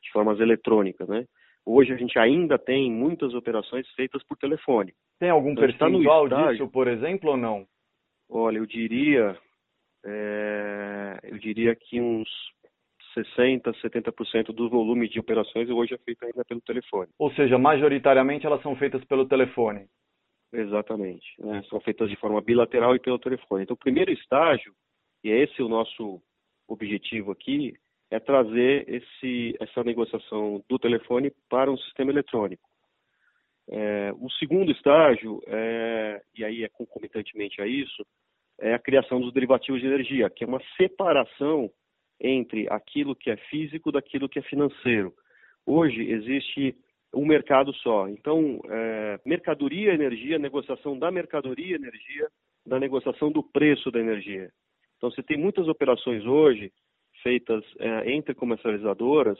de 0.01 0.11
formas 0.11 0.39
eletrônicas, 0.39 1.07
né? 1.07 1.25
Hoje 1.65 1.93
a 1.93 1.95
gente 1.95 2.17
ainda 2.17 2.57
tem 2.57 2.91
muitas 2.91 3.33
operações 3.35 3.87
feitas 3.91 4.23
por 4.23 4.35
telefone. 4.37 4.93
Tem 5.19 5.29
algum 5.29 5.51
então, 5.51 5.63
percentual 5.63 6.27
tá 6.27 6.51
disso, 6.51 6.67
por 6.67 6.87
exemplo, 6.87 7.31
ou 7.31 7.37
não? 7.37 7.67
Olha, 8.27 8.57
eu 8.57 8.65
diria, 8.65 9.37
é, 10.03 11.19
eu 11.23 11.37
diria 11.37 11.75
que 11.75 12.01
uns 12.01 12.27
60%, 13.15 13.73
70% 13.81 14.53
do 14.53 14.69
volume 14.69 15.07
de 15.07 15.19
operações 15.19 15.69
hoje 15.69 15.93
é 15.93 15.97
feito 15.97 16.23
ainda 16.25 16.43
pelo 16.45 16.61
telefone. 16.61 17.09
Ou 17.17 17.31
seja, 17.33 17.57
majoritariamente 17.57 18.45
elas 18.45 18.61
são 18.61 18.75
feitas 18.75 19.03
pelo 19.05 19.25
telefone. 19.25 19.87
Exatamente. 20.53 21.25
Né? 21.39 21.63
São 21.69 21.79
feitas 21.79 22.09
de 22.09 22.15
forma 22.17 22.41
bilateral 22.41 22.95
e 22.95 22.99
pelo 22.99 23.19
telefone. 23.19 23.63
Então, 23.63 23.73
o 23.73 23.79
primeiro 23.79 24.11
estágio, 24.11 24.73
e 25.23 25.31
é 25.31 25.43
esse 25.43 25.61
o 25.61 25.69
nosso 25.69 26.21
objetivo 26.67 27.31
aqui, 27.31 27.73
é 28.09 28.19
trazer 28.19 28.85
esse, 28.89 29.55
essa 29.59 29.83
negociação 29.83 30.61
do 30.67 30.77
telefone 30.77 31.31
para 31.49 31.71
um 31.71 31.77
sistema 31.77 32.11
eletrônico. 32.11 32.69
É, 33.69 34.11
o 34.19 34.29
segundo 34.31 34.69
estágio, 34.71 35.41
é, 35.47 36.21
e 36.37 36.43
aí 36.43 36.63
é 36.63 36.69
concomitantemente 36.69 37.61
a 37.61 37.67
isso, 37.67 38.05
é 38.59 38.73
a 38.73 38.79
criação 38.79 39.21
dos 39.21 39.31
derivativos 39.33 39.79
de 39.79 39.87
energia, 39.87 40.29
que 40.29 40.43
é 40.43 40.47
uma 40.47 40.61
separação 40.75 41.71
entre 42.21 42.67
aquilo 42.69 43.15
que 43.15 43.29
é 43.29 43.37
físico 43.37 43.91
daquilo 43.91 44.29
que 44.29 44.39
é 44.39 44.43
financeiro. 44.43 45.13
Hoje 45.65 46.01
existe 46.09 46.75
um 47.13 47.25
mercado 47.25 47.73
só. 47.75 48.07
Então, 48.07 48.61
é, 48.69 49.19
mercadoria 49.25 49.93
energia, 49.93 50.39
negociação 50.39 50.97
da 50.97 51.11
mercadoria 51.11 51.75
energia, 51.75 52.27
da 52.65 52.79
negociação 52.79 53.31
do 53.31 53.43
preço 53.43 53.91
da 53.91 53.99
energia. 53.99 54.49
Então, 54.97 55.09
você 55.09 55.23
tem 55.23 55.37
muitas 55.37 55.67
operações 55.67 56.25
hoje 56.25 56.71
feitas 57.23 57.63
é, 57.79 58.11
entre 58.11 58.33
comercializadoras 58.33 59.37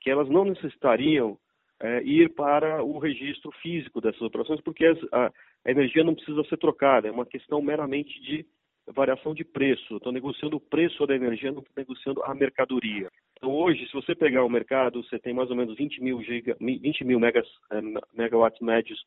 que 0.00 0.10
elas 0.10 0.28
não 0.28 0.44
necessitariam 0.44 1.38
é, 1.80 2.02
ir 2.02 2.34
para 2.34 2.84
o 2.84 2.98
registro 2.98 3.50
físico 3.62 4.00
dessas 4.00 4.20
operações, 4.22 4.60
porque 4.60 4.84
as, 4.84 4.98
a, 5.12 5.32
a, 5.64 5.70
energia 5.70 6.04
não 6.04 6.14
precisa 6.14 6.44
ser 6.44 6.58
trocada, 6.58 7.08
é 7.08 7.10
uma 7.10 7.26
questão 7.26 7.60
meramente 7.62 8.20
de 8.20 8.46
variação 8.92 9.34
de 9.34 9.44
preço. 9.44 9.96
Estou 9.96 10.12
negociando 10.12 10.56
o 10.56 10.60
preço 10.60 11.06
da 11.06 11.14
energia, 11.14 11.52
não 11.52 11.60
estou 11.60 11.74
negociando 11.76 12.22
a 12.22 12.34
mercadoria. 12.34 13.08
Então, 13.36 13.50
hoje, 13.50 13.86
se 13.86 13.92
você 13.92 14.14
pegar 14.14 14.44
o 14.44 14.48
mercado, 14.48 15.02
você 15.02 15.18
tem 15.18 15.34
mais 15.34 15.50
ou 15.50 15.56
menos 15.56 15.76
20 15.76 16.02
mil, 16.02 16.22
giga, 16.22 16.56
20 16.60 17.04
mil 17.04 17.20
megas, 17.20 17.46
eh, 17.72 17.80
megawatts 18.12 18.60
médios 18.60 19.04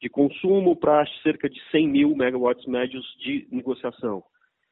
de 0.00 0.08
consumo 0.08 0.76
para 0.76 1.06
cerca 1.22 1.48
de 1.48 1.60
100 1.70 1.88
mil 1.88 2.16
megawatts 2.16 2.66
médios 2.66 3.04
de 3.18 3.46
negociação. 3.50 4.22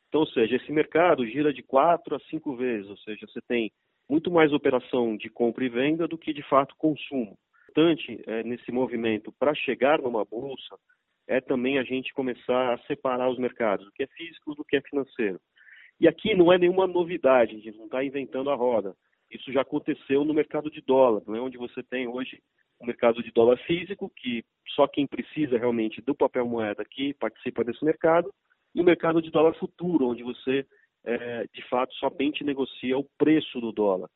Então, 0.09 0.21
ou 0.21 0.27
seja, 0.29 0.57
esse 0.57 0.71
mercado 0.73 1.27
gira 1.27 1.53
de 1.53 1.63
quatro 1.63 2.15
a 2.15 2.21
cinco 2.31 2.55
vezes, 2.55 2.89
ou 2.89 2.97
seja, 2.99 3.27
você 3.27 3.41
tem 3.43 3.73
muito 4.09 4.31
mais 4.31 4.53
operação 4.53 5.17
de 5.17 5.29
compra 5.29 5.65
e 5.65 5.69
venda 5.69 6.07
do 6.07 6.17
que 6.17 6.33
de 6.33 6.43
fato 6.43 6.77
consumo. 6.79 7.37
Importante 7.71 8.23
é, 8.27 8.43
nesse 8.43 8.71
movimento 8.71 9.33
para 9.39 9.55
chegar 9.55 10.01
numa 10.01 10.25
bolsa 10.25 10.77
é 11.29 11.41
também 11.41 11.79
a 11.79 11.83
gente 11.83 12.13
começar 12.13 12.75
a 12.75 12.79
separar 12.87 13.29
os 13.29 13.39
mercados, 13.39 13.87
o 13.87 13.93
que 13.93 14.05
é 14.05 14.07
físico 14.07 14.55
do 14.55 14.65
que 14.65 14.77
é 14.77 14.81
financeiro. 14.81 15.41
E 15.99 16.07
aqui 16.07 16.35
não 16.35 16.53
é 16.53 16.59
nenhuma 16.59 16.87
novidade, 16.87 17.57
a 17.57 17.59
gente 17.59 17.77
não 17.77 17.87
está 17.87 18.05
inventando 18.05 18.51
a 18.51 18.55
roda. 18.55 18.95
Isso 19.31 19.53
já 19.53 19.63
aconteceu 19.63 20.25
no 20.25 20.35
mercado 20.35 20.71
de 20.71 20.81
dólar, 20.81 21.23
não 21.27 21.35
é 21.35 21.41
onde 21.41 21.59
você 21.59 21.83
tem 21.83 22.07
hoje 22.07 22.41
o 22.79 22.87
mercado 22.87 23.23
de 23.23 23.33
dólar 23.33 23.57
físico, 23.67 24.13
que 24.15 24.45
só 24.75 24.87
quem 24.87 25.07
precisa 25.07 25.59
realmente 25.59 26.03
do 26.03 26.15
papel 26.15 26.47
moeda 26.47 26.83
aqui 26.83 27.15
participa 27.15 27.65
desse 27.65 27.85
mercado, 27.85 28.33
e 28.75 28.81
o 28.81 28.85
mercado 28.85 29.23
de 29.23 29.31
dólar 29.31 29.55
futuro, 29.55 30.09
onde 30.09 30.23
você 30.23 30.65
é, 31.05 31.47
de 31.53 31.67
fato 31.69 31.95
somente 31.95 32.45
negocia 32.45 32.99
o 32.99 33.07
preço 33.17 33.61
do 33.61 33.73
dólar. 33.73 34.11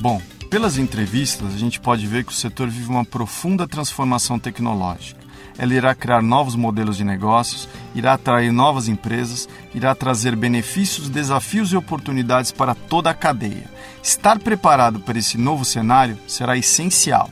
Bom, 0.00 0.18
pelas 0.50 0.78
entrevistas 0.78 1.54
a 1.54 1.58
gente 1.58 1.80
pode 1.80 2.06
ver 2.06 2.24
que 2.24 2.30
o 2.30 2.34
setor 2.34 2.68
vive 2.68 2.88
uma 2.88 3.04
profunda 3.04 3.68
transformação 3.68 4.38
tecnológica 4.38 5.27
ela 5.58 5.74
irá 5.74 5.94
criar 5.94 6.22
novos 6.22 6.54
modelos 6.54 6.96
de 6.96 7.04
negócios, 7.04 7.68
irá 7.94 8.14
atrair 8.14 8.52
novas 8.52 8.88
empresas, 8.88 9.48
irá 9.74 9.94
trazer 9.94 10.36
benefícios, 10.36 11.08
desafios 11.08 11.72
e 11.72 11.76
oportunidades 11.76 12.52
para 12.52 12.74
toda 12.74 13.10
a 13.10 13.14
cadeia. 13.14 13.68
Estar 14.02 14.38
preparado 14.38 15.00
para 15.00 15.18
esse 15.18 15.36
novo 15.36 15.64
cenário 15.64 16.16
será 16.26 16.56
essencial 16.56 17.28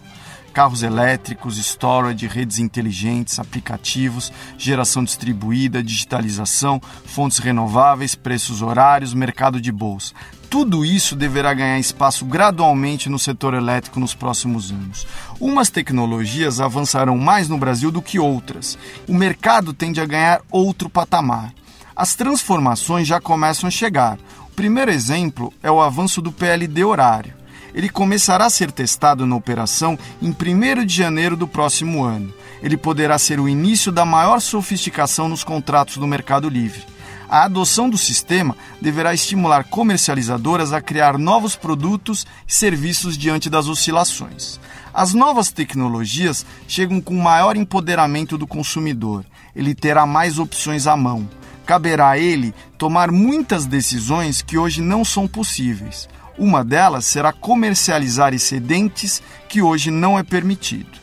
carros 0.57 0.83
elétricos, 0.83 1.59
storage, 1.59 2.27
redes 2.27 2.59
inteligentes, 2.59 3.39
aplicativos, 3.39 4.33
geração 4.57 5.05
distribuída, 5.05 5.83
digitalização, 5.83 6.81
fontes 7.05 7.37
renováveis, 7.37 8.15
preços 8.15 8.63
horários, 8.63 9.13
mercado 9.13 9.61
de 9.61 9.71
bolsa. 9.71 10.15
Tudo 10.49 10.83
isso 10.83 11.15
deverá 11.15 11.53
ganhar 11.53 11.79
espaço 11.79 12.25
gradualmente 12.25 13.11
no 13.11 13.19
setor 13.19 13.53
elétrico 13.53 14.01
nos 14.01 14.15
próximos 14.15 14.71
anos. 14.71 15.07
Umas 15.39 15.69
tecnologias 15.69 16.59
avançarão 16.59 17.19
mais 17.19 17.51
no 17.51 17.59
Brasil 17.59 17.91
do 17.91 18.01
que 18.01 18.19
outras. 18.19 18.79
O 19.07 19.13
mercado 19.13 19.75
tende 19.75 20.01
a 20.01 20.07
ganhar 20.07 20.41
outro 20.51 20.89
patamar. 20.89 21.53
As 21.95 22.15
transformações 22.15 23.07
já 23.07 23.21
começam 23.21 23.69
a 23.69 23.71
chegar. 23.71 24.17
O 24.49 24.55
primeiro 24.57 24.91
exemplo 24.91 25.53
é 25.63 25.71
o 25.71 25.83
avanço 25.83 26.23
do 26.23 26.33
PLD 26.33 26.83
horário 26.83 27.36
ele 27.77 27.91
começará 27.91 28.47
a 28.47 28.51
ser 28.51 28.73
testado 28.73 29.27
na 29.27 29.37
operação 29.37 29.99
em 30.23 30.31
1 30.31 30.87
de 30.87 30.97
janeiro 30.97 31.37
do 31.37 31.47
próximo 31.47 32.03
ano. 32.03 32.33
Ele 32.63 32.75
poderá 32.75 33.19
ser 33.19 33.39
o 33.39 33.47
início 33.47 33.93
da 33.93 34.03
maior 34.03 34.41
sofisticação 34.41 35.29
nos 35.29 35.45
contratos 35.45 35.99
do 35.99 36.07
Mercado 36.07 36.49
Livre. 36.49 36.83
A 37.29 37.45
adoção 37.45 37.91
do 37.91 37.99
sistema 37.99 38.57
deverá 38.81 39.13
estimular 39.13 39.65
comercializadoras 39.65 40.73
a 40.73 40.81
criar 40.81 41.19
novos 41.19 41.55
produtos 41.55 42.27
e 42.49 42.55
serviços 42.55 43.19
diante 43.19 43.51
das 43.51 43.69
oscilações. 43.69 44.59
As 44.95 45.13
novas 45.13 45.51
tecnologias 45.51 46.47
chegam 46.67 46.99
com 46.99 47.15
maior 47.15 47.59
empoderamento 47.59 48.39
do 48.39 48.47
consumidor. 48.47 49.23
Ele 49.55 49.75
terá 49.75 50.07
mais 50.07 50.39
opções 50.39 50.87
à 50.87 50.97
mão. 50.97 51.29
Caberá 51.67 52.11
a 52.11 52.19
ele 52.19 52.55
tomar 52.79 53.11
muitas 53.11 53.67
decisões 53.67 54.41
que 54.41 54.57
hoje 54.57 54.81
não 54.81 55.05
são 55.05 55.29
possíveis. 55.29 56.09
Uma 56.39 56.63
delas 56.63 57.07
será 57.07 57.33
comercializar 57.33 58.35
excedentes 58.35 59.23
que 59.49 59.63
hoje 59.63 59.91
não 59.91 60.19
é 60.19 60.23
permitido. 60.23 60.99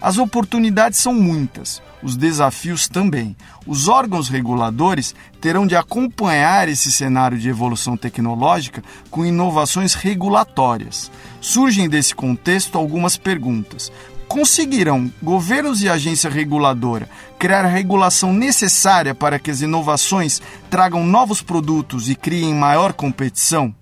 As 0.00 0.16
oportunidades 0.16 0.98
são 0.98 1.12
muitas, 1.12 1.82
os 2.02 2.16
desafios 2.16 2.88
também. 2.88 3.36
Os 3.66 3.88
órgãos 3.88 4.28
reguladores 4.28 5.14
terão 5.40 5.66
de 5.66 5.76
acompanhar 5.76 6.68
esse 6.68 6.90
cenário 6.90 7.36
de 7.36 7.48
evolução 7.48 7.96
tecnológica 7.96 8.82
com 9.10 9.26
inovações 9.26 9.94
regulatórias. 9.94 11.10
Surgem 11.40 11.88
desse 11.88 12.14
contexto 12.14 12.78
algumas 12.78 13.16
perguntas. 13.16 13.92
Conseguirão 14.28 15.10
governos 15.22 15.82
e 15.82 15.88
agência 15.88 16.30
reguladora 16.30 17.08
criar 17.38 17.64
a 17.64 17.68
regulação 17.68 18.32
necessária 18.32 19.14
para 19.14 19.38
que 19.38 19.50
as 19.50 19.62
inovações 19.62 20.40
tragam 20.70 21.04
novos 21.04 21.40
produtos 21.42 22.08
e 22.08 22.14
criem 22.14 22.54
maior 22.54 22.92
competição? 22.92 23.74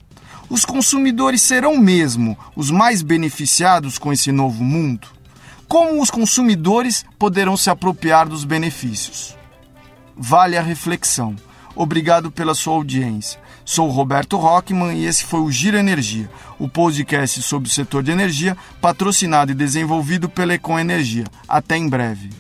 Os 0.49 0.65
consumidores 0.65 1.43
serão 1.43 1.77
mesmo 1.77 2.39
os 2.55 2.71
mais 2.71 3.03
beneficiados 3.03 3.99
com 3.99 4.13
esse 4.13 4.31
novo 4.31 4.63
mundo? 4.63 5.09
Como 5.69 6.01
os 6.01 6.11
consumidores 6.11 7.05
poderão 7.19 7.57
se 7.57 7.69
apropriar 7.69 8.29
dos 8.29 8.45
benefícios? 8.45 9.37
Vale 10.17 10.57
a 10.57 10.63
reflexão. 10.63 11.35
Obrigado 11.75 12.31
pela 12.31 12.55
sua 12.55 12.75
audiência. 12.75 13.41
Sou 13.65 13.91
Roberto 13.91 14.37
Rockman 14.37 14.97
e 14.97 15.07
esse 15.07 15.25
foi 15.25 15.41
o 15.41 15.51
Giro 15.51 15.77
Energia, 15.77 16.31
o 16.57 16.69
podcast 16.69 17.43
sobre 17.43 17.69
o 17.69 17.73
setor 17.73 18.03
de 18.05 18.13
energia, 18.13 18.57
patrocinado 18.81 19.51
e 19.51 19.57
desenvolvido 19.57 20.29
pela 20.29 20.55
Econ 20.55 20.79
Energia. 20.79 21.25
Até 21.49 21.77
em 21.77 21.89
breve. 21.89 22.31